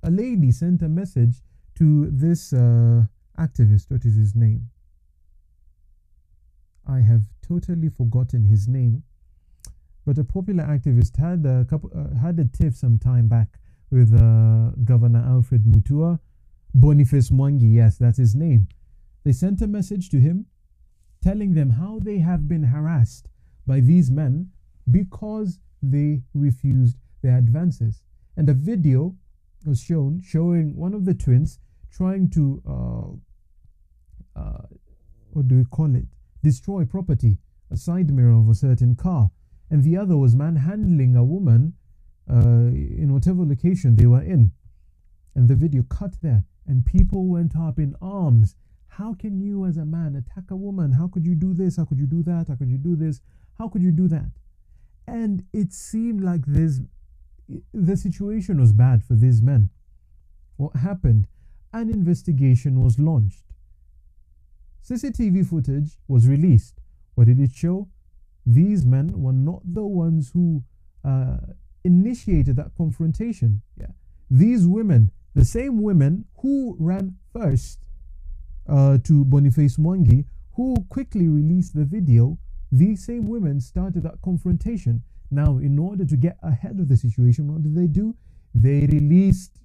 a 0.03 0.11
lady 0.11 0.51
sent 0.51 0.81
a 0.81 0.89
message 0.89 1.41
to 1.75 2.09
this 2.11 2.53
uh, 2.53 3.03
activist. 3.37 3.89
What 3.89 4.05
is 4.05 4.15
his 4.15 4.35
name? 4.35 4.69
I 6.87 7.01
have 7.01 7.23
totally 7.41 7.89
forgotten 7.89 8.45
his 8.45 8.67
name. 8.67 9.03
But 10.09 10.17
a 10.17 10.23
popular 10.23 10.63
activist 10.63 11.17
had 11.17 11.45
a 11.45 11.65
couple 11.69 11.91
uh, 11.95 12.17
had 12.17 12.39
a 12.39 12.45
tiff 12.45 12.75
some 12.75 12.97
time 12.97 13.27
back 13.27 13.59
with 13.91 14.11
uh, 14.11 14.71
Governor 14.83 15.23
Alfred 15.23 15.65
Mutua, 15.65 16.19
Boniface 16.73 17.29
Mwangi. 17.29 17.75
Yes, 17.75 17.99
that's 17.99 18.17
his 18.17 18.33
name. 18.33 18.67
They 19.23 19.33
sent 19.33 19.61
a 19.61 19.67
message 19.67 20.09
to 20.09 20.19
him, 20.19 20.47
telling 21.21 21.53
them 21.53 21.69
how 21.69 21.99
they 21.99 22.17
have 22.17 22.47
been 22.47 22.63
harassed 22.63 23.27
by 23.67 23.81
these 23.81 24.09
men 24.09 24.49
because 24.89 25.59
they 25.83 26.23
refused 26.33 26.97
their 27.21 27.37
advances. 27.37 28.01
And 28.35 28.49
a 28.49 28.55
video 28.55 29.15
was 29.63 29.79
shown 29.79 30.23
showing 30.25 30.75
one 30.75 30.95
of 30.95 31.05
the 31.05 31.13
twins 31.13 31.59
trying 31.91 32.31
to 32.31 32.63
uh, 32.67 34.39
uh, 34.39 34.65
what 35.33 35.47
do 35.47 35.57
we 35.57 35.65
call 35.65 35.93
it? 35.93 36.05
Destroy 36.41 36.83
property, 36.83 37.37
a 37.69 37.77
side 37.77 38.11
mirror 38.11 38.39
of 38.39 38.49
a 38.49 38.55
certain 38.55 38.95
car, 38.95 39.29
and 39.69 39.83
the 39.83 39.97
other 39.97 40.17
was 40.17 40.35
manhandling 40.35 41.15
a 41.15 41.23
woman 41.23 41.73
uh, 42.29 42.69
in 42.71 43.13
whatever 43.13 43.43
location 43.43 43.95
they 43.95 44.05
were 44.05 44.21
in. 44.21 44.51
And 45.35 45.47
the 45.47 45.55
video 45.55 45.83
cut 45.83 46.21
there, 46.21 46.43
and 46.67 46.85
people 46.85 47.27
went 47.27 47.55
up 47.55 47.79
in 47.79 47.95
arms. 48.01 48.55
How 48.87 49.13
can 49.13 49.39
you, 49.39 49.65
as 49.65 49.77
a 49.77 49.85
man, 49.85 50.15
attack 50.15 50.51
a 50.51 50.55
woman? 50.55 50.91
How 50.91 51.07
could 51.07 51.25
you 51.25 51.35
do 51.35 51.53
this? 51.53 51.77
How 51.77 51.85
could 51.85 51.99
you 51.99 52.07
do 52.07 52.23
that? 52.23 52.47
How 52.47 52.55
could 52.55 52.69
you 52.69 52.77
do 52.77 52.95
this? 52.95 53.21
How 53.57 53.67
could 53.67 53.81
you 53.81 53.91
do 53.91 54.07
that? 54.07 54.31
And 55.07 55.45
it 55.53 55.73
seemed 55.73 56.23
like 56.23 56.45
this 56.45 56.81
the 57.73 57.97
situation 57.97 58.59
was 58.59 58.73
bad 58.73 59.03
for 59.03 59.15
these 59.15 59.41
men. 59.41 59.69
What 60.57 60.75
happened? 60.75 61.27
An 61.73 61.89
investigation 61.89 62.83
was 62.83 62.99
launched. 62.99 63.43
CCTV 64.87 65.47
footage 65.47 65.97
was 66.07 66.27
released. 66.27 66.81
What 67.15 67.27
did 67.27 67.39
it 67.39 67.51
show? 67.53 67.87
These 68.49 68.83
men 68.85 69.11
were 69.21 69.33
not 69.33 69.61
the 69.63 69.85
ones 69.85 70.31
who 70.33 70.63
uh, 71.03 71.37
initiated 71.83 72.55
that 72.55 72.71
confrontation. 72.75 73.61
Yeah. 73.79 73.91
These 74.31 74.67
women, 74.67 75.11
the 75.35 75.45
same 75.45 75.81
women 75.83 76.25
who 76.41 76.75
ran 76.79 77.15
first 77.31 77.79
uh, 78.67 78.97
to 79.03 79.23
Boniface 79.25 79.77
Mwangi, 79.77 80.25
who 80.53 80.75
quickly 80.89 81.27
released 81.27 81.75
the 81.75 81.85
video, 81.85 82.39
these 82.71 83.05
same 83.05 83.27
women 83.27 83.61
started 83.61 84.03
that 84.03 84.21
confrontation. 84.23 85.03
Now, 85.31 85.59
in 85.59 85.77
order 85.77 86.05
to 86.05 86.17
get 86.17 86.37
ahead 86.41 86.79
of 86.79 86.87
the 86.87 86.97
situation, 86.97 87.51
what 87.53 87.61
did 87.61 87.75
they 87.75 87.87
do? 87.87 88.15
They 88.55 88.87
released 88.87 89.59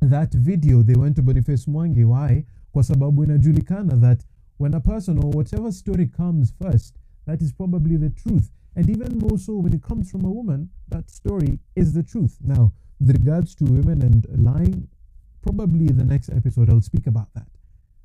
that 0.00 0.32
video. 0.32 0.82
They 0.82 0.94
went 0.94 1.16
to 1.16 1.22
Boniface 1.22 1.66
Mwangi. 1.66 2.04
Why? 2.04 2.44
Kwa 2.72 2.82
sababu 2.82 3.24
inajulikana 3.24 3.96
that 4.00 4.24
when 4.58 4.74
a 4.74 4.80
person 4.80 5.18
or 5.18 5.30
whatever 5.36 5.72
story 5.72 6.06
comes 6.06 6.54
first, 6.62 6.96
that 7.26 7.42
is 7.42 7.52
probably 7.52 7.96
the 7.96 8.10
truth. 8.10 8.50
And 8.74 8.88
even 8.88 9.18
more 9.18 9.38
so 9.38 9.54
when 9.56 9.72
it 9.72 9.82
comes 9.82 10.10
from 10.10 10.24
a 10.24 10.30
woman, 10.30 10.70
that 10.88 11.10
story 11.10 11.58
is 11.74 11.92
the 11.92 12.02
truth. 12.02 12.38
Now, 12.42 12.72
with 13.00 13.16
regards 13.16 13.54
to 13.56 13.64
women 13.64 14.02
and 14.02 14.26
lying, 14.44 14.88
probably 15.42 15.88
the 15.88 16.04
next 16.04 16.30
episode 16.30 16.70
I'll 16.70 16.80
speak 16.80 17.06
about 17.06 17.32
that. 17.34 17.48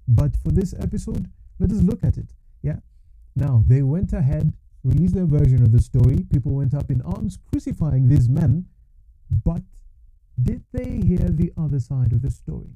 But 0.08 0.36
for 0.38 0.50
this 0.52 0.74
episode, 0.80 1.30
let 1.60 1.72
us 1.72 1.82
look 1.82 2.04
at 2.04 2.18
it. 2.18 2.34
Yeah. 2.62 2.80
Now, 3.36 3.64
they 3.68 3.84
went 3.84 4.14
ahead, 4.14 4.54
released 4.84 5.16
their 5.16 5.26
version 5.26 5.62
of 5.62 5.72
the 5.72 5.82
story. 5.82 6.26
People 6.32 6.54
went 6.54 6.74
up 6.74 6.90
in 6.90 7.02
arms 7.02 7.38
crucifying 7.50 8.08
these 8.08 8.28
men. 8.28 8.66
But 9.46 9.62
did 10.42 10.64
they 10.72 11.02
hear 11.06 11.30
the 11.30 11.52
other 11.58 11.80
side 11.80 12.12
of 12.12 12.22
the 12.22 12.32
story? 12.32 12.76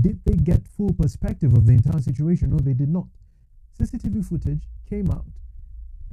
Did 0.00 0.20
they 0.24 0.34
get 0.34 0.68
full 0.68 0.92
perspective 0.92 1.54
of 1.54 1.66
the 1.66 1.72
entire 1.72 2.00
situation? 2.00 2.50
No, 2.50 2.58
they 2.58 2.74
did 2.74 2.88
not. 2.88 3.06
CCTV 3.78 4.24
footage 4.24 4.68
came 4.88 5.10
out 5.10 5.26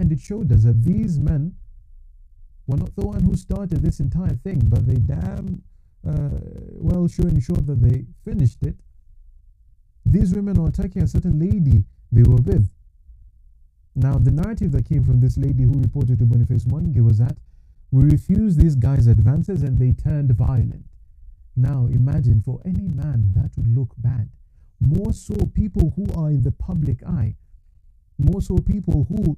and 0.01 0.11
it 0.11 0.19
showed 0.19 0.51
us 0.51 0.63
that 0.63 0.83
these 0.83 1.19
men 1.19 1.53
were 2.65 2.77
not 2.77 2.95
the 2.95 3.05
one 3.05 3.21
who 3.21 3.35
started 3.35 3.83
this 3.83 3.99
entire 3.99 4.35
thing, 4.43 4.59
but 4.65 4.87
they 4.87 4.95
damn 4.95 5.61
uh, 6.07 6.39
well 6.73 7.07
sure 7.07 7.27
ensured 7.27 7.67
that 7.67 7.79
they 7.81 8.05
finished 8.25 8.63
it. 8.63 8.77
These 10.03 10.33
women 10.33 10.57
are 10.57 10.69
attacking 10.69 11.03
a 11.03 11.07
certain 11.07 11.39
lady 11.39 11.83
they 12.11 12.23
were 12.23 12.41
with. 12.41 12.67
Now, 13.93 14.15
the 14.17 14.31
narrative 14.31 14.71
that 14.71 14.89
came 14.89 15.03
from 15.03 15.19
this 15.19 15.37
lady 15.37 15.63
who 15.63 15.79
reported 15.79 16.17
to 16.17 16.25
Boniface 16.25 16.65
Mwangi 16.65 17.03
was 17.05 17.19
that 17.19 17.37
we 17.91 18.03
refused 18.05 18.59
these 18.59 18.75
guys' 18.75 19.05
advances 19.05 19.61
and 19.61 19.77
they 19.77 19.91
turned 19.91 20.31
violent. 20.31 20.85
Now, 21.55 21.87
imagine 21.91 22.41
for 22.41 22.59
any 22.65 22.87
man 22.87 23.33
that 23.35 23.51
would 23.55 23.75
look 23.77 23.93
bad. 23.97 24.29
More 24.79 25.13
so, 25.13 25.35
people 25.53 25.93
who 25.95 26.07
are 26.19 26.29
in 26.31 26.41
the 26.41 26.51
public 26.51 27.03
eye, 27.03 27.35
more 28.17 28.41
so, 28.41 28.57
people 28.57 29.05
who 29.09 29.37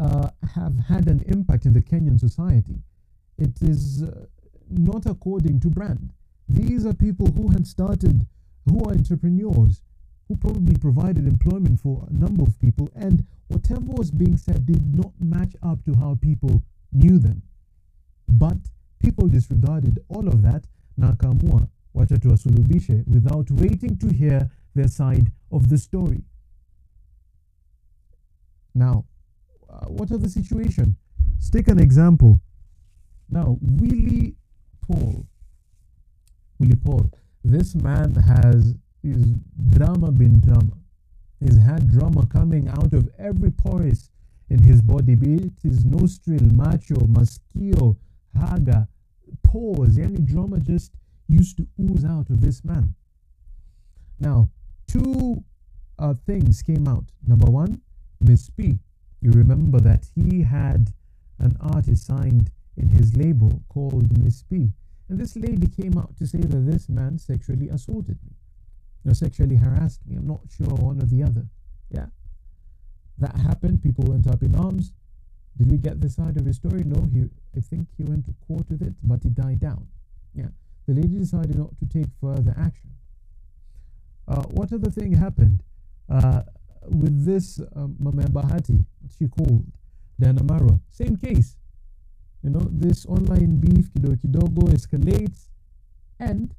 uh, 0.00 0.30
have 0.54 0.76
had 0.88 1.06
an 1.08 1.22
impact 1.26 1.66
in 1.66 1.74
the 1.74 1.82
Kenyan 1.82 2.18
society. 2.18 2.78
It 3.38 3.60
is 3.60 4.02
uh, 4.02 4.26
not 4.70 5.04
according 5.04 5.60
to 5.60 5.68
brand. 5.68 6.12
These 6.48 6.86
are 6.86 6.94
people 6.94 7.26
who 7.26 7.50
had 7.50 7.66
started, 7.66 8.26
who 8.68 8.82
are 8.84 8.92
entrepreneurs, 8.92 9.82
who 10.26 10.36
probably 10.36 10.76
provided 10.76 11.26
employment 11.26 11.80
for 11.80 12.06
a 12.08 12.12
number 12.12 12.42
of 12.42 12.58
people, 12.60 12.88
and 12.94 13.26
whatever 13.48 13.92
was 13.92 14.10
being 14.10 14.36
said 14.36 14.64
did 14.64 14.96
not 14.96 15.12
match 15.20 15.54
up 15.62 15.84
to 15.84 15.94
how 15.94 16.18
people 16.20 16.62
knew 16.92 17.18
them. 17.18 17.42
But 18.28 18.58
people 19.00 19.28
disregarded 19.28 19.98
all 20.08 20.28
of 20.28 20.42
that 20.42 20.64
na 20.96 21.12
akaamua 21.12 21.68
wacha 21.94 23.04
without 23.06 23.50
waiting 23.50 23.98
to 23.98 24.08
hear 24.08 24.50
their 24.74 24.88
side 24.88 25.30
of 25.50 25.68
the 25.68 25.78
story. 25.78 26.22
Now, 28.74 29.04
uh, 29.70 29.86
what 29.86 30.10
are 30.10 30.18
the 30.18 30.28
situation? 30.28 30.96
Let's 31.34 31.50
take 31.50 31.68
an 31.68 31.78
example. 31.78 32.38
Now, 33.28 33.58
Willie 33.60 34.34
Paul. 34.80 35.26
Willie 36.58 36.76
Paul. 36.76 37.10
This 37.44 37.74
man 37.74 38.14
has 38.14 38.74
his 39.02 39.24
drama 39.68 40.10
been 40.10 40.40
drama. 40.40 40.72
He's 41.38 41.56
had 41.56 41.90
drama 41.90 42.26
coming 42.26 42.68
out 42.68 42.92
of 42.92 43.08
every 43.18 43.50
pores 43.50 44.10
in 44.50 44.62
his 44.62 44.82
body, 44.82 45.14
be 45.14 45.36
it 45.36 45.52
his 45.62 45.84
nostril, 45.84 46.42
macho, 46.42 46.96
maskio, 47.06 47.96
haga, 48.38 48.88
pores. 49.42 49.96
Any 49.96 50.18
drama 50.18 50.60
just 50.60 50.92
used 51.28 51.56
to 51.56 51.66
ooze 51.80 52.04
out 52.04 52.28
of 52.28 52.40
this 52.40 52.64
man. 52.64 52.94
Now, 54.18 54.50
two 54.86 55.42
uh, 55.98 56.14
things 56.26 56.62
came 56.62 56.86
out. 56.86 57.04
Number 57.26 57.46
one, 57.50 57.80
Miss 58.20 58.50
P 58.50 58.78
you 59.20 59.30
remember 59.30 59.80
that 59.80 60.06
he 60.14 60.42
had 60.42 60.92
an 61.38 61.56
artist 61.60 62.06
signed 62.06 62.50
in 62.76 62.88
his 62.88 63.16
label 63.16 63.62
called 63.68 64.18
Miss 64.22 64.42
P. 64.42 64.72
And 65.08 65.18
this 65.18 65.36
lady 65.36 65.66
came 65.66 65.98
out 65.98 66.16
to 66.18 66.26
say 66.26 66.38
that 66.38 66.70
this 66.70 66.88
man 66.88 67.18
sexually 67.18 67.68
assaulted 67.68 68.18
me, 68.24 68.36
or 69.10 69.14
sexually 69.14 69.56
harassed 69.56 70.00
me. 70.06 70.16
I'm 70.16 70.26
not 70.26 70.40
sure 70.56 70.68
one 70.68 71.02
or 71.02 71.06
the 71.06 71.22
other. 71.22 71.46
Yeah. 71.90 72.06
That 73.18 73.36
happened. 73.36 73.82
People 73.82 74.04
went 74.04 74.26
up 74.28 74.42
in 74.42 74.54
arms. 74.54 74.92
Did 75.58 75.70
we 75.70 75.76
get 75.76 76.00
the 76.00 76.08
side 76.08 76.36
of 76.36 76.46
his 76.46 76.56
story? 76.56 76.84
No, 76.84 77.06
he 77.12 77.28
I 77.56 77.60
think 77.60 77.88
he 77.96 78.04
went 78.04 78.24
to 78.26 78.34
court 78.46 78.70
with 78.70 78.82
it, 78.82 78.94
but 79.02 79.24
it 79.24 79.34
died 79.34 79.60
down. 79.60 79.88
Yeah. 80.34 80.48
The 80.86 80.94
lady 80.94 81.18
decided 81.18 81.58
not 81.58 81.76
to 81.80 81.86
take 81.86 82.06
further 82.20 82.54
action. 82.56 82.90
Uh, 84.26 84.42
what 84.44 84.72
other 84.72 84.90
thing 84.90 85.12
happened? 85.14 85.62
Uh, 86.08 86.42
with 86.88 87.24
this 87.24 87.60
um, 87.76 87.96
Bahati, 88.00 88.84
she 89.16 89.28
called 89.28 89.66
Diana 90.18 90.42
Marwa, 90.42 90.80
same 90.90 91.16
case. 91.16 91.56
You 92.42 92.50
know, 92.50 92.66
this 92.70 93.04
online 93.06 93.60
beef 93.60 93.90
kidogo 93.92 94.16
kidogo 94.16 94.72
escalates, 94.72 95.48
and 96.18 96.54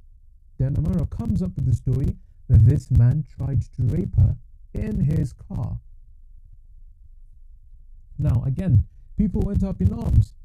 Diana 0.59 0.79
Marwa 0.79 1.09
comes 1.09 1.41
up 1.41 1.55
with 1.55 1.65
the 1.65 1.75
story 1.75 2.15
that 2.49 2.65
this 2.65 2.91
man 2.91 3.23
tried 3.35 3.61
to 3.61 3.83
rape 3.83 4.15
her 4.15 4.35
in 4.73 4.99
his 4.99 5.33
car. 5.33 5.79
Now, 8.19 8.43
again, 8.45 8.85
people 9.17 9.41
went 9.41 9.63
up 9.63 9.81
in 9.81 9.93
arms. 9.93 10.35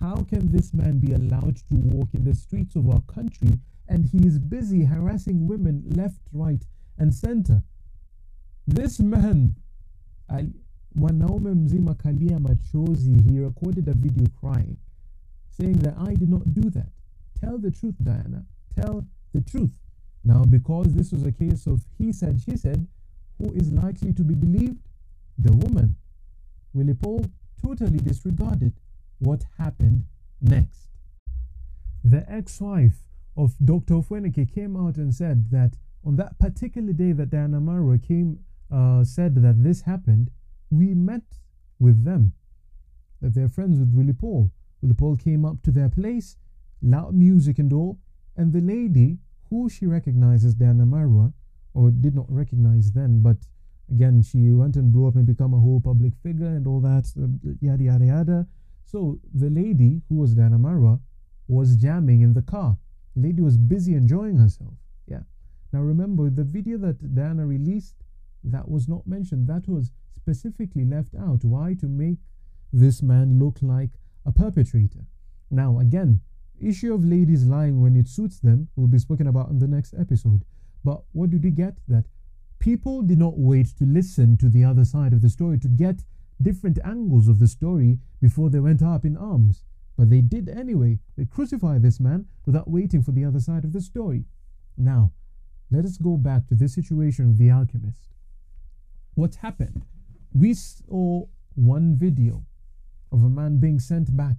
How 0.00 0.16
can 0.22 0.50
this 0.50 0.72
man 0.72 0.98
be 0.98 1.12
allowed 1.12 1.56
to 1.56 1.76
walk 1.76 2.08
in 2.14 2.24
the 2.24 2.34
streets 2.34 2.74
of 2.74 2.88
our 2.88 3.02
country 3.02 3.58
and 3.86 4.06
he 4.06 4.26
is 4.26 4.38
busy 4.38 4.84
harassing 4.84 5.46
women 5.46 5.84
left, 5.86 6.20
right, 6.32 6.64
and 6.98 7.14
center? 7.14 7.62
This 8.66 9.00
man, 9.00 9.54
mwanaume 10.94 11.54
mzima 11.54 11.94
kalia 11.94 12.40
machozi, 12.40 13.22
he 13.22 13.40
recorded 13.40 13.88
a 13.88 13.94
video 13.94 14.26
crying, 14.40 14.76
saying 15.50 15.78
that 15.82 15.98
I 15.98 16.14
did 16.14 16.28
not 16.28 16.44
do 16.54 16.70
that. 16.70 16.88
Tell 17.40 17.58
the 17.58 17.70
truth, 17.70 17.96
Diana. 18.02 18.44
Tell 18.74 19.04
the 19.34 19.40
truth. 19.40 19.70
Now, 20.24 20.44
because 20.44 20.94
this 20.94 21.12
was 21.12 21.24
a 21.24 21.32
case 21.32 21.66
of 21.66 21.80
he 21.98 22.12
said, 22.12 22.40
she 22.40 22.56
said, 22.56 22.86
who 23.38 23.52
is 23.54 23.72
likely 23.72 24.12
to 24.12 24.22
be 24.22 24.34
believed? 24.34 24.78
The 25.38 25.52
woman. 25.52 25.96
Willie 26.74 26.94
Paul 26.94 27.24
totally 27.62 27.98
disregarded. 27.98 28.74
What 29.18 29.44
happened 29.58 30.04
next? 30.40 30.88
The 32.04 32.30
ex 32.30 32.60
wife 32.60 33.02
of 33.36 33.54
Dr. 33.64 33.94
Ofweneke 33.94 34.52
came 34.54 34.76
out 34.76 34.96
and 34.96 35.14
said 35.14 35.50
that 35.50 35.76
on 36.04 36.16
that 36.16 36.38
particular 36.38 36.92
day 36.92 37.12
that 37.12 37.30
Diana 37.30 37.60
Marwa 37.60 38.02
came, 38.06 38.40
uh, 38.72 39.04
said 39.04 39.34
that 39.36 39.62
this 39.62 39.82
happened, 39.82 40.30
we 40.70 40.94
met 40.94 41.22
with 41.78 42.04
them, 42.04 42.32
that 43.20 43.34
they're 43.34 43.48
friends 43.48 43.78
with 43.78 43.92
Willie 43.92 44.12
Paul. 44.12 44.50
Willie 44.82 44.94
Paul 44.94 45.16
came 45.16 45.44
up 45.44 45.62
to 45.62 45.70
their 45.70 45.88
place, 45.88 46.36
loud 46.82 47.14
music 47.14 47.58
and 47.58 47.72
all, 47.72 47.98
and 48.36 48.52
the 48.52 48.60
lady, 48.60 49.18
who 49.50 49.68
she 49.68 49.86
recognized 49.86 50.46
as 50.46 50.54
Diana 50.54 50.84
Marwa, 50.84 51.32
or 51.74 51.90
did 51.90 52.14
not 52.14 52.26
recognize 52.28 52.92
then, 52.92 53.22
but 53.22 53.36
again, 53.90 54.22
she 54.22 54.52
went 54.52 54.76
and 54.76 54.92
blew 54.92 55.06
up 55.06 55.16
and 55.16 55.26
become 55.26 55.52
a 55.52 55.58
whole 55.58 55.80
public 55.80 56.12
figure 56.22 56.46
and 56.46 56.66
all 56.66 56.80
that, 56.80 57.10
yada, 57.60 57.82
yada, 57.82 58.04
yada. 58.04 58.46
So 58.84 59.18
the 59.34 59.50
lady, 59.50 60.02
who 60.08 60.16
was 60.16 60.34
Diana 60.34 60.58
Marwa, 60.58 61.00
was 61.48 61.76
jamming 61.76 62.20
in 62.22 62.32
the 62.32 62.42
car. 62.42 62.76
The 63.16 63.22
lady 63.22 63.42
was 63.42 63.56
busy 63.56 63.94
enjoying 63.94 64.36
herself. 64.36 64.74
Yeah. 65.06 65.22
Now 65.72 65.80
remember, 65.80 66.30
the 66.30 66.44
video 66.44 66.78
that 66.78 67.14
Diana 67.14 67.46
released, 67.46 67.96
that 68.44 68.70
was 68.70 68.88
not 68.88 69.06
mentioned. 69.06 69.48
That 69.48 69.68
was 69.68 69.92
specifically 70.16 70.84
left 70.84 71.14
out. 71.14 71.44
Why? 71.44 71.74
To 71.80 71.86
make 71.86 72.18
this 72.72 73.02
man 73.02 73.38
look 73.38 73.58
like 73.62 73.90
a 74.24 74.32
perpetrator. 74.32 75.04
Now, 75.50 75.78
again, 75.78 76.20
issue 76.60 76.94
of 76.94 77.04
ladies 77.04 77.44
lying 77.44 77.80
when 77.80 77.96
it 77.96 78.08
suits 78.08 78.38
them 78.38 78.68
will 78.76 78.86
be 78.86 78.98
spoken 78.98 79.26
about 79.26 79.50
in 79.50 79.58
the 79.58 79.68
next 79.68 79.94
episode. 79.98 80.44
But 80.84 81.02
what 81.12 81.30
did 81.30 81.42
we 81.42 81.50
get? 81.50 81.74
That 81.88 82.04
people 82.58 83.02
did 83.02 83.18
not 83.18 83.38
wait 83.38 83.66
to 83.78 83.84
listen 83.84 84.36
to 84.38 84.48
the 84.48 84.64
other 84.64 84.84
side 84.84 85.12
of 85.12 85.22
the 85.22 85.30
story 85.30 85.58
to 85.58 85.68
get 85.68 86.04
different 86.40 86.78
angles 86.84 87.28
of 87.28 87.38
the 87.38 87.48
story 87.48 87.98
before 88.20 88.50
they 88.50 88.60
went 88.60 88.82
up 88.82 89.04
in 89.04 89.16
arms. 89.16 89.64
But 89.96 90.10
they 90.10 90.20
did 90.20 90.48
anyway. 90.48 90.98
They 91.16 91.26
crucified 91.26 91.82
this 91.82 92.00
man 92.00 92.26
without 92.46 92.70
waiting 92.70 93.02
for 93.02 93.12
the 93.12 93.24
other 93.24 93.40
side 93.40 93.64
of 93.64 93.72
the 93.72 93.80
story. 93.80 94.24
Now, 94.76 95.12
let 95.70 95.84
us 95.84 95.98
go 95.98 96.16
back 96.16 96.46
to 96.48 96.54
this 96.54 96.74
situation 96.74 97.28
of 97.28 97.38
the 97.38 97.50
alchemist. 97.50 98.09
What 99.14 99.36
happened? 99.36 99.84
We 100.32 100.54
saw 100.54 101.26
one 101.54 101.96
video 101.96 102.44
of 103.12 103.24
a 103.24 103.28
man 103.28 103.58
being 103.58 103.80
sent 103.80 104.16
back 104.16 104.36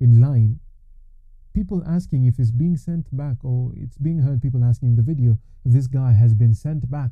in 0.00 0.20
line. 0.20 0.60
People 1.54 1.82
asking 1.86 2.26
if 2.26 2.36
he's 2.36 2.50
being 2.50 2.76
sent 2.76 3.16
back, 3.16 3.36
or 3.44 3.72
it's 3.76 3.96
being 3.96 4.18
heard 4.18 4.42
people 4.42 4.64
asking 4.64 4.90
in 4.90 4.96
the 4.96 5.02
video 5.02 5.38
this 5.64 5.86
guy 5.86 6.12
has 6.12 6.34
been 6.34 6.54
sent 6.54 6.90
back 6.90 7.10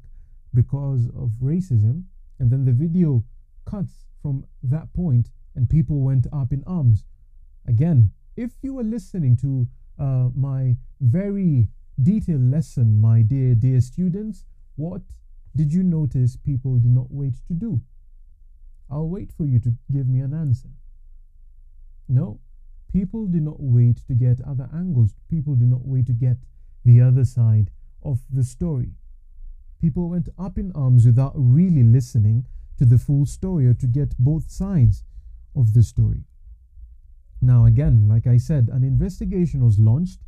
because 0.55 1.07
of 1.09 1.31
racism. 1.43 2.05
And 2.39 2.51
then 2.51 2.65
the 2.65 2.73
video 2.73 3.25
cuts 3.65 4.07
from 4.21 4.45
that 4.63 4.93
point, 4.93 5.31
and 5.55 5.71
people 5.71 6.01
went 6.01 6.27
up 6.33 6.53
in 6.53 6.63
arms. 6.67 7.05
Again, 7.67 8.11
if 8.37 8.53
you 8.63 8.75
were 8.75 8.83
listening 8.83 9.37
to 9.39 9.67
uh, 9.99 10.29
my 10.35 10.77
very 11.01 11.69
detailed 12.03 12.51
lesson, 12.51 13.01
my 13.01 13.23
dear, 13.23 13.55
dear 13.55 13.81
students, 13.81 14.45
what 14.77 15.03
did 15.57 15.73
you 15.73 15.83
notice 15.83 16.37
people 16.37 16.77
did 16.77 16.91
not 16.91 17.11
wait 17.11 17.35
to 17.49 17.55
do? 17.55 17.81
I'll 18.91 19.09
wait 19.09 19.33
for 19.33 19.45
you 19.45 19.59
to 19.61 19.75
give 19.93 20.09
me 20.09 20.21
an 20.21 20.35
answer. 20.35 20.69
No, 22.09 22.41
people 22.93 23.27
do 23.27 23.41
not 23.41 23.57
wait 23.59 24.07
to 24.07 24.15
get 24.15 24.41
other 24.43 24.69
angles. 24.73 25.15
People 25.29 25.55
do 25.55 25.65
not 25.65 25.85
wait 25.85 26.07
to 26.07 26.13
get 26.13 26.37
the 26.85 27.01
other 27.01 27.25
side 27.25 27.71
of 28.03 28.21
the 28.33 28.45
story. 28.45 28.93
People 29.81 30.09
went 30.09 30.29
up 30.39 30.57
in 30.57 30.73
arms 30.73 31.05
without 31.05 31.33
really 31.35 31.83
listening 31.83 32.47
to 32.79 32.85
the 32.85 32.99
full 32.99 33.27
story 33.27 33.67
or 33.67 33.75
to 33.75 33.87
get 33.87 34.17
both 34.19 34.51
sides 34.51 35.03
of 35.55 35.75
the 35.75 35.83
story. 35.83 36.25
Now, 37.41 37.65
again, 37.65 38.09
like 38.09 38.27
I 38.27 38.37
said, 38.37 38.69
an 38.73 38.85
investigation 38.85 39.65
was 39.65 39.79
launched, 39.79 40.21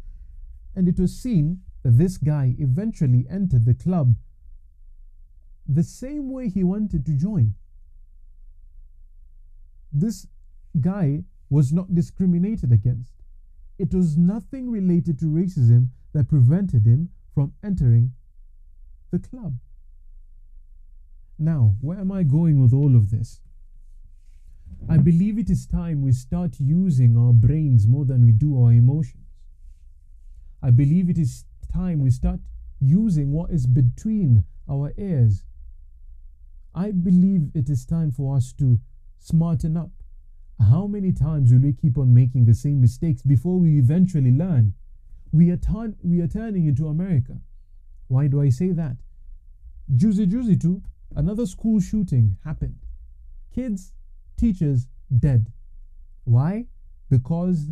and 0.75 0.89
it 0.89 0.99
was 0.99 1.17
seen 1.17 1.61
that 1.83 1.97
this 1.97 2.17
guy 2.17 2.55
eventually 2.59 3.27
entered 3.31 3.65
the 3.65 3.75
club 3.75 4.17
the 5.69 5.83
same 5.83 6.31
way 6.31 6.49
he 6.49 6.65
wanted 6.65 7.05
to 7.07 7.13
join. 7.13 7.55
This 9.93 10.27
guy 10.81 11.25
was 11.51 11.73
not 11.73 11.95
discriminated 11.95 12.73
against. 12.73 13.13
It 13.79 13.95
was 13.95 14.17
nothing 14.17 14.71
related 14.71 15.19
to 15.21 15.27
racism 15.27 15.89
that 16.13 16.29
prevented 16.29 16.87
him 16.87 17.11
from 17.35 17.53
entering 17.63 18.13
the 19.11 19.19
club. 19.19 19.59
Now, 21.39 21.77
where 21.81 21.99
am 21.99 22.11
I 22.11 22.23
going 22.25 22.61
with 22.61 22.73
all 22.73 22.97
of 22.97 23.11
this? 23.11 23.41
I 24.89 24.97
believe 24.97 25.39
it 25.39 25.51
is 25.51 25.67
time 25.67 26.03
we 26.03 26.13
start 26.13 26.57
using 26.59 27.17
our 27.17 27.33
brains 27.33 27.87
more 27.87 28.05
than 28.05 28.25
we 28.25 28.33
do 28.33 28.63
our 28.63 28.73
emotions. 28.73 29.27
I 30.63 30.71
believe 30.71 31.09
it 31.09 31.19
is 31.19 31.45
time 31.73 32.01
we 32.01 32.11
start 32.11 32.41
using 32.81 33.33
what 33.33 33.51
is 33.51 33.67
between 33.67 34.45
our 34.69 34.93
ears. 34.97 35.45
I 36.79 36.93
believe 36.93 37.51
it 37.55 37.69
is 37.69 37.85
time 37.85 38.13
for 38.13 38.37
us 38.37 38.53
to 38.53 38.79
smarten 39.19 39.77
up. 39.77 39.91
How 40.61 40.87
many 40.87 41.11
times 41.11 41.53
will 41.53 41.59
we 41.63 41.73
keep 41.73 41.99
on 41.99 42.15
making 42.15 42.45
the 42.45 42.55
same 42.55 42.81
mistakes 42.81 43.23
before 43.23 43.59
we 43.59 43.79
eventually 43.79 44.31
learn? 44.31 44.75
We 45.33 45.51
are, 45.51 45.57
turn, 45.57 45.97
we 46.05 46.21
are 46.21 46.29
turning 46.29 46.67
into 46.67 46.87
America. 46.87 47.41
Why 48.07 48.29
do 48.29 48.41
I 48.41 48.51
say 48.51 48.71
that? 48.71 48.97
Juicy 49.97 50.27
Juicy 50.27 50.57
too, 50.57 50.81
another 51.17 51.47
school 51.47 51.81
shooting 51.81 52.37
happened. 52.45 52.79
Kids 53.53 53.93
teachers 54.37 54.87
dead. 55.19 55.51
Why? 56.23 56.67
Because 57.11 57.71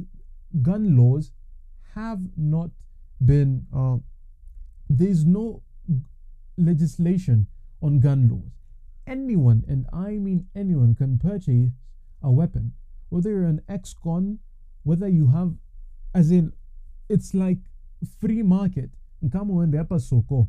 gun 0.62 0.96
laws 0.96 1.30
have 1.94 2.22
not 2.36 2.70
been, 3.24 3.66
uh, 3.72 3.98
there's 4.90 5.24
no 5.24 5.62
legislation 6.58 7.46
on 7.80 8.00
gun 8.00 8.28
laws. 8.28 8.55
Anyone, 9.06 9.64
and 9.68 9.86
I 9.92 10.18
mean 10.18 10.46
anyone, 10.54 10.94
can 10.94 11.18
purchase 11.18 11.70
a 12.22 12.30
weapon, 12.30 12.72
whether 13.08 13.30
you're 13.30 13.44
an 13.44 13.62
ex 13.68 13.94
con, 13.94 14.38
whether 14.82 15.08
you 15.08 15.28
have, 15.28 15.54
as 16.14 16.30
in, 16.30 16.52
it's 17.08 17.34
like 17.34 17.58
free 18.20 18.42
market. 18.42 18.90
When 19.20 19.70
the 19.70 19.80
upper 19.80 19.98
soko, 19.98 20.48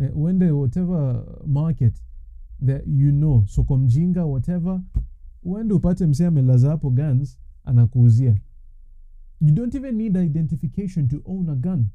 eh, 0.00 0.08
when 0.12 0.38
the 0.38 0.54
whatever 0.54 1.24
market 1.44 2.00
that 2.60 2.86
you 2.86 3.12
know, 3.12 3.44
soko 3.46 3.76
mjinga, 3.76 4.24
whatever, 4.26 4.82
uende 5.44 5.74
upate 5.74 6.06
msee 6.06 6.26
amelaza 6.26 6.70
hapo 6.70 6.90
guns 6.90 7.38
anakuuzia. 7.64 8.40
You 9.40 9.52
don't 9.52 9.74
even 9.74 9.96
need 9.96 10.16
identification 10.16 11.08
to 11.08 11.22
own 11.24 11.48
a 11.48 11.54
gun 11.54 11.90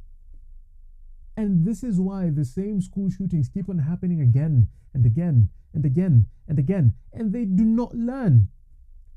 and 1.35 1.65
this 1.65 1.83
is 1.83 1.99
why 1.99 2.29
the 2.29 2.45
same 2.45 2.81
school 2.81 3.09
shootings 3.09 3.49
keep 3.49 3.69
on 3.69 3.79
happening 3.79 4.21
again 4.21 4.67
and 4.93 5.05
again 5.05 5.49
and 5.73 5.85
again 5.85 6.25
and 6.47 6.59
again 6.59 6.93
and 7.13 7.33
they 7.33 7.45
do 7.45 7.63
not 7.63 7.95
learn. 7.95 8.47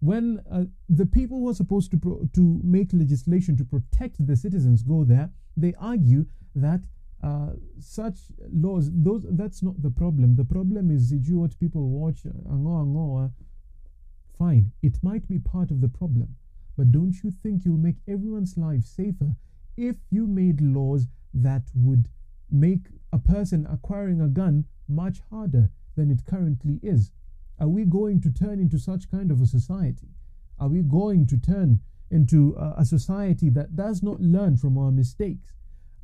When 0.01 0.43
uh, 0.51 0.65
the 0.89 1.07
people 1.07 1.39
who 1.39 1.49
are 1.49 1.55
supposed 1.55 1.91
to 1.93 1.97
pro- 1.97 2.29
to 2.35 2.61
make 2.63 2.93
legislation 2.93 3.57
to 3.57 3.65
protect 3.65 4.25
the 4.27 4.37
citizens 4.37 4.83
go 4.83 5.05
there 5.05 5.31
they 5.57 5.75
argue 5.79 6.27
that 6.55 6.81
uh, 7.23 7.53
such 7.81 8.19
laws 8.53 8.91
those 8.93 9.25
that's 9.31 9.63
not 9.63 9.81
the 9.83 9.91
problem. 9.91 10.37
The 10.37 10.45
problem 10.45 10.91
is 10.91 11.13
you 11.13 11.39
what 11.39 11.59
people 11.59 11.89
watch 11.89 12.25
ango 12.27 12.81
ango 12.81 13.33
Fine, 14.39 14.71
it 14.83 14.99
might 15.03 15.27
be 15.27 15.39
part 15.39 15.71
of 15.71 15.81
the 15.81 15.89
problem, 15.89 16.37
but 16.77 16.93
don't 16.93 17.23
you 17.25 17.31
think 17.31 17.65
you'll 17.65 17.79
make 17.79 17.97
everyone's 18.07 18.59
life 18.59 18.85
safer 18.85 19.35
if 19.79 19.97
you 20.11 20.27
made 20.27 20.61
laws 20.61 21.07
that 21.43 21.63
would 21.75 22.09
make 22.51 22.89
a 23.13 23.19
person 23.19 23.67
acquiring 23.71 24.21
a 24.21 24.29
gun 24.29 24.65
much 24.89 25.21
harder 25.31 25.71
than 25.97 26.11
it 26.11 26.25
currently 26.27 26.81
is? 26.83 27.13
Are 27.59 27.69
we 27.69 27.85
going 27.85 28.21
to 28.23 28.31
turn 28.31 28.61
into 28.61 28.79
such 28.79 29.11
kind 29.11 29.31
of 29.31 29.41
a 29.41 29.47
society? 29.47 30.09
Are 30.59 30.69
we 30.69 30.83
going 30.83 31.27
to 31.27 31.39
turn 31.39 31.81
into 32.11 32.55
a, 32.57 32.85
society 32.85 33.51
that 33.51 33.75
does 33.75 34.03
not 34.03 34.21
learn 34.21 34.57
from 34.57 34.79
our 34.79 34.91
mistakes? 34.91 35.53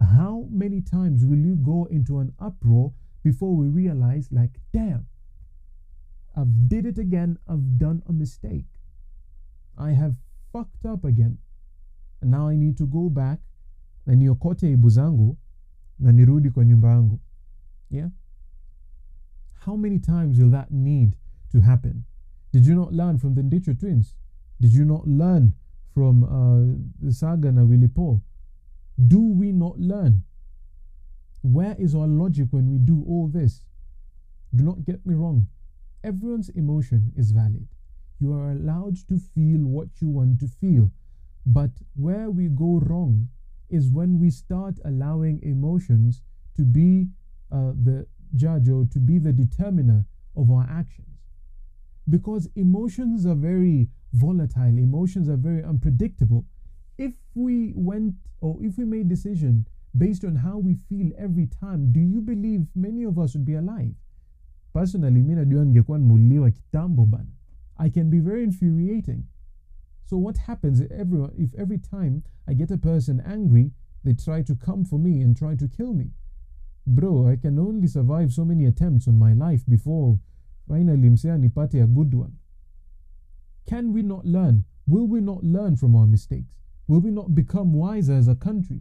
How 0.01 0.47
many 0.51 0.81
times 0.81 1.25
will 1.25 1.39
you 1.39 1.57
go 1.57 1.87
into 1.91 2.19
an 2.19 2.33
uproar 2.41 2.93
before 3.23 3.55
we 3.55 3.69
realize, 3.69 4.29
like, 4.33 4.59
damn, 4.73 5.07
I've 6.37 6.69
did 6.69 6.87
it 6.87 6.99
again. 6.99 7.39
I've 7.49 7.79
done 7.79 8.03
a 8.09 8.13
mistake. 8.13 8.67
I 9.79 9.91
have 9.91 10.17
fucked 10.53 10.85
up 10.87 11.05
again. 11.05 11.39
And 12.21 12.31
now 12.31 12.49
I 12.49 12.57
need 12.57 12.79
to 12.79 12.87
go 12.87 13.09
back 13.09 13.41
na 14.07 14.15
niokote 14.15 14.67
aibu 14.67 14.89
zangu 14.91 15.37
na 15.99 16.13
nirudi 16.13 16.51
kwa 16.51 16.65
nyumba 16.65 16.91
yangu. 16.91 17.21
Yeah? 17.91 18.11
How 19.65 19.77
many 19.77 19.99
times 19.99 20.39
will 20.39 20.51
that 20.51 20.71
need 20.71 21.17
to 21.53 21.61
happen? 21.61 22.05
Did 22.53 22.67
you 22.67 22.75
not 22.75 22.93
learn 22.93 23.19
from 23.19 23.35
the 23.35 23.43
Ndichu 23.43 23.79
twins? 23.79 24.17
Did 24.61 24.73
you 24.73 24.85
not 24.85 25.07
learn 25.07 25.53
from 25.95 26.23
uh, 26.25 27.11
saga 27.11 27.53
na 27.53 27.65
Willie 27.65 27.89
Paul? 27.89 28.21
Do 28.99 29.21
we 29.21 29.53
not 29.53 29.79
learn? 29.79 30.23
Where 31.43 31.77
is 31.79 31.95
our 31.95 32.09
logic 32.09 32.49
when 32.51 32.71
we 32.71 32.79
do 32.79 33.05
all 33.09 33.29
this? 33.29 33.65
Do 34.55 34.65
not 34.65 34.85
get 34.85 35.07
me 35.07 35.15
wrong 35.15 35.47
everyone's 36.05 36.49
emotion 36.51 37.13
is 37.17 37.31
valid. 37.33 37.67
You 38.21 38.33
are 38.33 38.51
allowed 38.51 38.97
to 39.09 39.19
feel 39.19 39.61
what 39.61 39.89
you 40.01 40.09
want 40.09 40.41
to 40.41 40.49
feel. 40.49 40.91
But 41.47 41.71
where 41.97 42.31
we 42.31 42.49
go 42.49 42.81
wrong 42.85 43.29
is 43.73 43.91
when 43.91 44.19
we 44.21 44.31
start 44.31 44.79
allowing 44.85 45.43
emotions 45.43 46.23
to 46.57 46.63
be 46.65 47.09
uh, 47.51 47.73
the 47.85 48.07
judge 48.37 48.69
or 48.69 48.85
to 48.87 48.99
be 48.99 49.19
the 49.19 49.33
determiner 49.33 50.05
of 50.37 50.51
our 50.51 50.67
actions. 50.71 51.09
Because 52.09 52.49
emotions 52.57 53.27
are 53.27 53.35
very 53.35 53.89
volatile, 54.13 54.79
emotions 54.79 55.29
are 55.29 55.37
very 55.37 55.63
unpredictable. 55.65 56.45
If 56.99 57.15
we 57.35 57.73
went 57.75 58.15
or 58.41 58.59
if 58.61 58.77
we 58.79 58.85
made 58.85 59.09
decision 59.09 59.67
based 59.97 60.25
on 60.25 60.37
how 60.37 60.59
we 60.59 60.75
feel 60.89 61.11
every 61.19 61.47
time, 61.47 61.93
do 61.93 62.01
you 62.01 62.21
believe 62.21 62.67
many 62.75 63.05
of 63.05 63.19
us 63.19 63.35
would 63.35 63.45
be 63.45 63.55
alive? 63.55 63.95
Personally, 64.73 65.23
mi 65.23 65.35
najua 65.35 65.65
ningekuwa 65.65 65.99
nimuliwa 65.99 66.51
kitambo 66.51 67.07
bana. 67.07 67.31
I 67.77 67.91
can 67.91 68.11
be 68.11 68.21
very 68.21 68.45
infuriating. 68.45 69.23
So 70.13 70.19
what 70.19 70.37
happens 70.37 70.79
if 70.79 70.93
every, 70.93 71.27
if 71.39 71.55
every 71.55 71.79
time 71.79 72.23
I 72.47 72.53
get 72.53 72.71
a 72.71 72.77
person 72.77 73.23
angry, 73.25 73.71
they 74.05 74.13
try 74.13 74.43
to 74.43 74.55
come 74.55 74.85
for 74.85 74.99
me 74.99 75.23
and 75.23 75.35
try 75.35 75.55
to 75.55 75.67
kill 75.67 75.95
me? 75.95 76.11
Bro, 76.87 77.29
I 77.29 77.37
can 77.37 77.59
only 77.59 77.89
survive 77.89 78.31
so 78.31 78.45
many 78.45 78.67
attempts 78.67 79.09
on 79.09 79.19
my 79.19 79.33
life 79.33 79.65
before 79.67 80.19
finally 80.69 81.09
nipate 81.09 81.83
a 81.83 81.87
good 81.87 82.13
one. 82.13 82.37
Can 83.67 83.95
we 83.95 84.03
not 84.03 84.27
learn? 84.27 84.67
Will 84.87 85.07
we 85.07 85.23
not 85.23 85.45
learn 85.45 85.77
from 85.77 85.97
our 85.97 86.07
mistakes? 86.07 86.53
Will 86.89 87.01
we 87.01 87.11
not 87.11 87.35
become 87.35 87.73
wiser 87.73 88.13
as 88.13 88.29
a 88.29 88.35
country? 88.35 88.81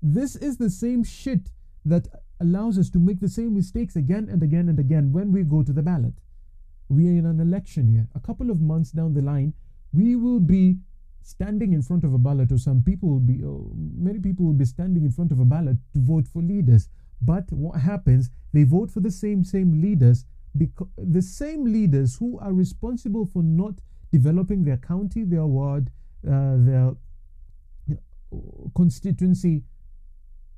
This 0.00 0.36
is 0.36 0.58
the 0.58 0.70
same 0.70 1.02
shit 1.02 1.50
that 1.84 2.06
allows 2.38 2.78
us 2.78 2.90
to 2.90 3.00
make 3.00 3.18
the 3.18 3.28
same 3.28 3.54
mistakes 3.54 3.96
again 3.96 4.28
and 4.30 4.40
again 4.40 4.68
and 4.68 4.78
again 4.78 5.10
when 5.10 5.32
we 5.32 5.42
go 5.42 5.64
to 5.64 5.72
the 5.72 5.82
ballot. 5.82 6.14
We 6.88 7.08
are 7.08 7.18
in 7.18 7.26
an 7.26 7.40
election 7.40 7.88
year. 7.88 8.06
A 8.14 8.20
couple 8.20 8.52
of 8.52 8.60
months 8.60 8.92
down 8.92 9.12
the 9.12 9.20
line, 9.20 9.54
we 9.92 10.16
will 10.16 10.40
be 10.40 10.78
standing 11.22 11.72
in 11.72 11.82
front 11.82 12.04
of 12.04 12.14
a 12.14 12.18
ballot, 12.18 12.52
or 12.52 12.58
some 12.58 12.82
people 12.82 13.08
will 13.08 13.20
be, 13.20 13.40
many 13.96 14.20
people 14.20 14.46
will 14.46 14.52
be 14.52 14.64
standing 14.64 15.04
in 15.04 15.10
front 15.10 15.32
of 15.32 15.40
a 15.40 15.44
ballot 15.44 15.76
to 15.92 16.00
vote 16.00 16.26
for 16.28 16.40
leaders. 16.40 16.88
But 17.20 17.50
what 17.50 17.80
happens? 17.80 18.30
They 18.52 18.64
vote 18.64 18.90
for 18.90 19.00
the 19.00 19.10
same 19.10 19.42
same 19.42 19.80
leaders 19.80 20.24
because 20.56 20.88
the 20.96 21.22
same 21.22 21.64
leaders 21.64 22.16
who 22.16 22.38
are 22.38 22.52
responsible 22.52 23.26
for 23.26 23.42
not 23.42 23.74
developing 24.12 24.64
their 24.64 24.76
county, 24.76 25.24
their 25.24 25.46
ward, 25.46 25.90
uh, 26.26 26.56
their 26.58 26.94
constituency, 28.74 29.64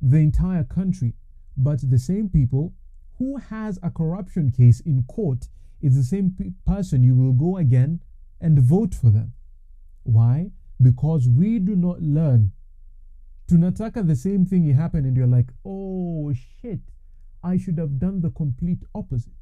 the 0.00 0.18
entire 0.18 0.64
country. 0.64 1.14
But 1.56 1.80
the 1.90 1.98
same 1.98 2.28
people 2.28 2.74
who 3.18 3.36
has 3.36 3.78
a 3.82 3.90
corruption 3.90 4.50
case 4.50 4.80
in 4.80 5.02
court 5.04 5.48
is 5.80 5.96
the 5.96 6.04
same 6.04 6.34
pe- 6.38 6.52
person 6.66 7.02
you 7.02 7.14
will 7.16 7.32
go 7.32 7.56
again 7.56 8.00
and 8.40 8.58
vote 8.58 8.94
for 8.94 9.10
them. 9.10 9.32
Why? 10.02 10.50
Because 10.80 11.28
we 11.28 11.58
do 11.58 11.74
not 11.76 12.00
learn. 12.00 12.52
Tunataka 13.50 14.06
the 14.06 14.16
same 14.16 14.44
thing 14.44 14.64
happen 14.72 15.04
and 15.04 15.16
you're 15.16 15.26
like, 15.26 15.50
oh 15.64 16.32
shit, 16.34 16.80
I 17.42 17.56
should 17.56 17.78
have 17.78 17.98
done 17.98 18.20
the 18.20 18.30
complete 18.30 18.82
opposite. 18.94 19.32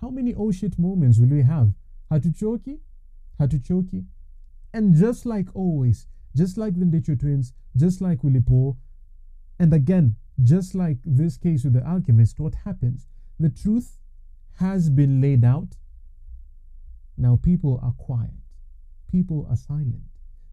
How 0.00 0.08
many 0.08 0.34
oh 0.34 0.50
shit 0.50 0.78
moments 0.78 1.18
will 1.18 1.28
we 1.28 1.42
have? 1.42 1.72
Hatuchoki? 2.10 2.78
Hatuchoki? 3.38 4.04
And 4.72 4.94
just 4.94 5.26
like 5.26 5.48
always, 5.54 6.06
just 6.36 6.56
like 6.56 6.78
the 6.78 6.86
Ndichu 6.86 7.18
twins, 7.18 7.52
just 7.76 8.00
like 8.00 8.22
Willie 8.22 8.40
Paul, 8.40 8.78
and 9.58 9.74
again, 9.74 10.16
just 10.42 10.74
like 10.74 10.98
this 11.04 11.36
case 11.36 11.64
with 11.64 11.74
the 11.74 11.86
alchemist, 11.86 12.40
what 12.40 12.54
happens? 12.64 13.06
The 13.38 13.50
truth 13.50 13.98
has 14.58 14.88
been 14.90 15.20
laid 15.20 15.44
out. 15.44 15.76
Now 17.20 17.38
people 17.42 17.78
are 17.82 17.92
quiet. 17.92 18.30
People 19.12 19.46
are 19.50 19.56
silent. 19.56 20.00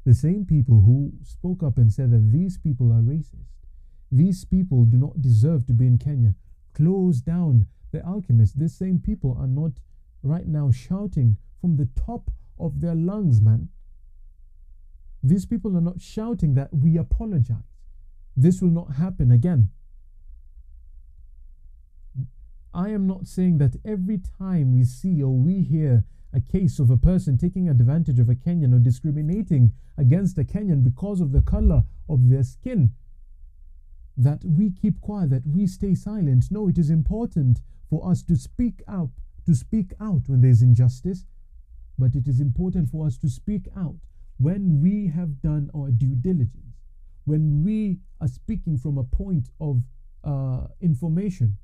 The 0.06 0.14
same 0.14 0.46
people 0.46 0.82
who 0.82 1.14
spoke 1.24 1.64
up 1.64 1.78
and 1.78 1.92
said 1.92 2.12
that 2.12 2.32
these 2.32 2.58
people 2.58 2.92
are 2.92 3.02
racist, 3.02 3.48
these 4.12 4.44
people 4.44 4.84
do 4.84 4.98
not 4.98 5.22
deserve 5.22 5.66
to 5.68 5.74
be 5.74 5.88
in 5.88 5.98
Kenya, 5.98 6.36
close 6.74 7.22
down 7.22 7.68
the 7.92 8.06
alchemist. 8.06 8.60
These 8.60 8.76
same 8.76 9.00
people 9.00 9.38
are 9.40 9.48
not 9.48 9.72
right 10.24 10.48
now 10.48 10.72
shouting 10.72 11.38
from 11.62 11.78
the 11.78 11.88
top 11.96 12.32
of 12.60 12.82
their 12.82 12.96
lungs, 12.96 13.42
man. 13.42 13.70
These 15.24 15.46
people 15.46 15.76
are 15.78 15.82
not 15.82 16.02
shouting 16.02 16.54
that 16.56 16.74
we 16.74 16.98
apologize. 16.98 17.58
This 18.36 18.62
will 18.62 18.70
not 18.70 18.94
happen 18.96 19.32
again. 19.32 19.70
I 22.74 22.90
am 22.90 23.08
not 23.08 23.28
saying 23.28 23.58
that 23.58 23.78
every 23.86 24.20
time 24.38 24.74
we 24.74 24.84
see 24.84 25.24
or 25.24 25.36
we 25.36 25.64
hear 25.64 26.04
a 26.38 26.52
case 26.52 26.78
of 26.78 26.92
a 26.92 26.98
person 26.98 27.36
taking 27.36 27.68
advantage 27.68 28.20
of 28.20 28.30
a 28.30 28.36
Kenyan 28.36 28.74
or 28.74 28.80
discriminating 28.80 29.74
against 29.98 30.38
a 30.38 30.44
Kenyan 30.44 30.84
because 30.84 31.20
of 31.20 31.32
the 31.32 31.42
color 31.42 31.84
of 32.08 32.30
their 32.30 32.44
skin, 32.44 32.92
that 34.16 34.44
we 34.46 34.70
keep 34.70 35.02
quiet, 35.02 35.32
that 35.32 35.48
we 35.48 35.66
stay 35.66 35.96
silent. 35.96 36.46
No, 36.52 36.68
it 36.68 36.78
is 36.78 36.92
important 36.92 37.62
for 37.90 38.08
us 38.10 38.22
to 38.24 38.36
speak 38.36 38.84
out, 38.88 39.10
to 39.48 39.56
speak 39.56 39.94
out 40.00 40.24
when 40.28 40.42
there's 40.42 40.62
injustice, 40.62 41.26
but 41.98 42.14
it 42.14 42.28
is 42.28 42.40
important 42.40 42.90
for 42.90 43.08
us 43.08 43.18
to 43.18 43.30
speak 43.30 43.68
out 43.76 43.96
when 44.38 44.80
we 44.80 45.08
have 45.08 45.42
done 45.42 45.72
our 45.76 45.90
due 45.90 46.16
diligence, 46.16 46.78
when 47.26 47.64
we 47.64 47.98
are 48.22 48.28
speaking 48.28 48.78
from 48.78 49.00
a 49.00 49.04
point 49.04 49.50
of 49.60 49.82
uh, 50.24 50.68
information 50.82 51.58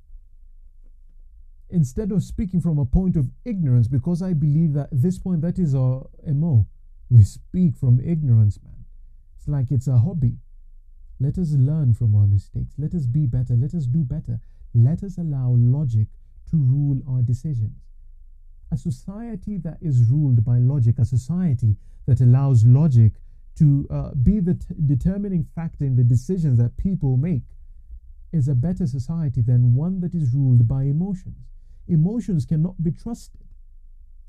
instead 1.74 2.12
of 2.12 2.24
speaking 2.24 2.62
from 2.62 2.78
a 2.78 2.86
point 2.86 3.16
of 3.16 3.32
ignorance, 3.46 3.88
because 3.88 4.22
I 4.22 4.34
believe 4.34 4.74
that 4.74 4.94
at 4.94 5.02
this 5.02 5.18
point 5.18 5.42
that 5.42 5.58
is 5.58 5.74
our 5.74 6.08
MO. 6.28 6.68
We 7.10 7.24
speak 7.24 7.76
from 7.76 8.00
ignorance, 8.00 8.60
man. 8.64 8.86
It's 9.38 9.48
like 9.48 9.72
it's 9.72 9.88
a 9.88 9.98
hobby. 9.98 10.38
Let 11.20 11.38
us 11.38 11.52
learn 11.54 11.94
from 11.96 12.16
our 12.16 12.28
mistakes. 12.28 12.76
Let 12.78 12.94
us 12.94 13.08
be 13.08 13.26
better. 13.26 13.56
Let 13.56 13.74
us 13.74 13.88
do 13.88 14.04
better. 14.04 14.40
Let 14.74 15.04
us 15.04 15.18
allow 15.18 15.56
logic 15.58 16.08
to 16.52 16.58
rule 16.58 17.02
our 17.10 17.22
decisions. 17.22 17.78
A 18.72 18.78
society 18.78 19.58
that 19.58 19.78
is 19.82 20.10
ruled 20.10 20.46
by 20.46 20.58
logic, 20.60 21.00
a 21.00 21.06
society 21.06 21.76
that 22.08 22.22
allows 22.22 22.66
logic 22.66 23.14
to 23.58 23.88
uh, 23.90 24.12
be 24.16 24.40
the 24.40 24.54
determining 24.86 25.46
factor 25.56 25.86
in 25.86 25.96
the 25.96 26.04
decisions 26.04 26.58
that 26.60 26.78
people 26.78 27.18
make, 27.18 27.44
is 28.32 28.48
a 28.48 28.56
better 28.56 28.88
society 28.88 29.42
than 29.42 29.76
one 29.76 30.00
that 30.02 30.16
is 30.16 30.34
ruled 30.34 30.68
by 30.68 30.84
emotions 30.84 31.53
emotions 31.88 32.46
cannot 32.46 32.82
be 32.82 32.92
trusted. 32.92 33.42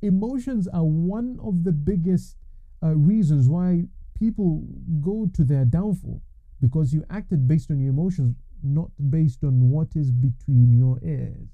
Emotions 0.02 0.68
are 0.68 0.84
one 0.84 1.38
of 1.42 1.64
the 1.64 1.72
biggest 1.72 2.36
uh, 2.82 2.94
reasons 2.94 3.48
why 3.48 3.84
people 4.14 4.62
go 5.00 5.26
to 5.34 5.44
their 5.44 5.64
downfall 5.64 6.20
because 6.60 6.92
you 6.92 7.04
acted 7.10 7.48
based 7.48 7.70
on 7.70 7.80
your 7.80 7.90
emotions, 7.90 8.36
not 8.62 8.90
based 9.10 9.44
on 9.44 9.70
what 9.70 9.88
is 9.94 10.10
between 10.10 10.72
your 10.72 10.98
ears. 11.02 11.48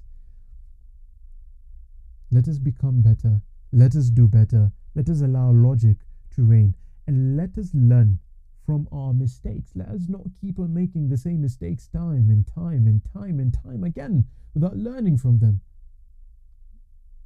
Let 2.31 2.47
us 2.47 2.59
become 2.59 3.01
better. 3.01 3.41
Let 3.73 3.95
us 3.95 4.09
do 4.09 4.27
better. 4.27 4.71
Let 4.95 5.09
us 5.09 5.21
allow 5.21 5.51
logic 5.51 5.97
to 6.35 6.43
reign. 6.43 6.75
And 7.07 7.35
let 7.35 7.57
us 7.57 7.71
learn 7.73 8.19
from 8.65 8.87
our 8.91 9.13
mistakes. 9.13 9.71
Let 9.75 9.89
us 9.89 10.07
not 10.07 10.21
keep 10.39 10.59
on 10.59 10.73
making 10.73 11.09
the 11.09 11.17
same 11.17 11.41
mistakes 11.41 11.87
time 11.87 12.29
and 12.29 12.47
time 12.47 12.87
and 12.87 13.01
time 13.13 13.39
and 13.39 13.53
time 13.53 13.83
again 13.83 14.25
without 14.53 14.77
learning 14.77 15.17
from 15.17 15.39
them. 15.39 15.61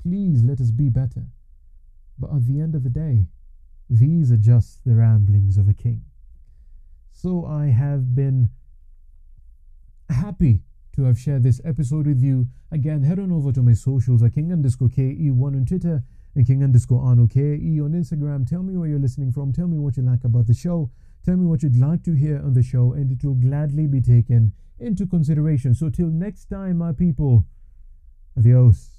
Please 0.06 0.44
let 0.44 0.62
us 0.62 0.70
be 0.70 0.89
better. 0.89 1.24
But 2.20 2.32
at 2.32 2.46
the 2.46 2.62
end 2.62 2.76
of 2.76 2.84
the 2.84 2.91
day, 2.91 3.26
these 3.89 4.32
are 4.32 4.38
just 4.38 4.86
the 4.86 4.94
ramblings 4.94 5.58
of 5.58 5.68
a 5.68 5.74
king. 5.74 6.04
So 7.12 7.44
I 7.44 7.68
have 7.68 8.13
been 8.13 8.50
happy 10.10 10.62
to 10.96 11.06
have 11.06 11.18
shared 11.18 11.41
this 11.41 11.60
episode 11.65 12.06
with 12.06 12.22
you. 12.22 12.48
Again, 12.72 13.02
head 13.02 13.18
on 13.18 13.32
over 13.32 13.52
to 13.52 13.63
my 13.63 13.74
socials 13.74 14.22
at 14.22 14.36
king 14.36 14.52
underscore 14.52 14.89
KE1 14.89 15.41
on 15.41 15.65
Twitter 15.65 16.04
and 16.36 16.46
king 16.46 16.63
underscore 16.63 17.02
Arnold 17.02 17.32
KE 17.32 17.80
on 17.82 17.94
Instagram. 17.94 18.48
Tell 18.48 18.62
me 18.62 18.78
where 18.78 18.88
you're 18.88 19.00
listening 19.00 19.32
from. 19.32 19.54
Tell 19.54 19.68
me 19.68 19.80
what 19.80 19.98
you 19.98 20.04
like 20.04 20.24
about 20.24 20.46
the 20.46 20.54
show. 20.54 20.91
Tell 21.26 21.36
me 21.36 21.48
what 21.48 21.63
you'd 21.63 21.80
like 21.80 22.04
to 22.04 22.13
hear 22.13 22.38
on 22.38 22.54
the 22.54 22.62
show, 22.62 22.94
and 22.94 23.12
it 23.12 23.26
will 23.26 23.34
gladly 23.34 23.88
be 23.88 24.02
taken 24.02 24.54
into 24.78 25.08
consideration. 25.08 25.74
So, 25.74 25.89
till 25.89 26.10
next 26.10 26.46
time, 26.46 26.78
my 26.78 26.91
people, 26.91 27.48
adios. 28.38 28.94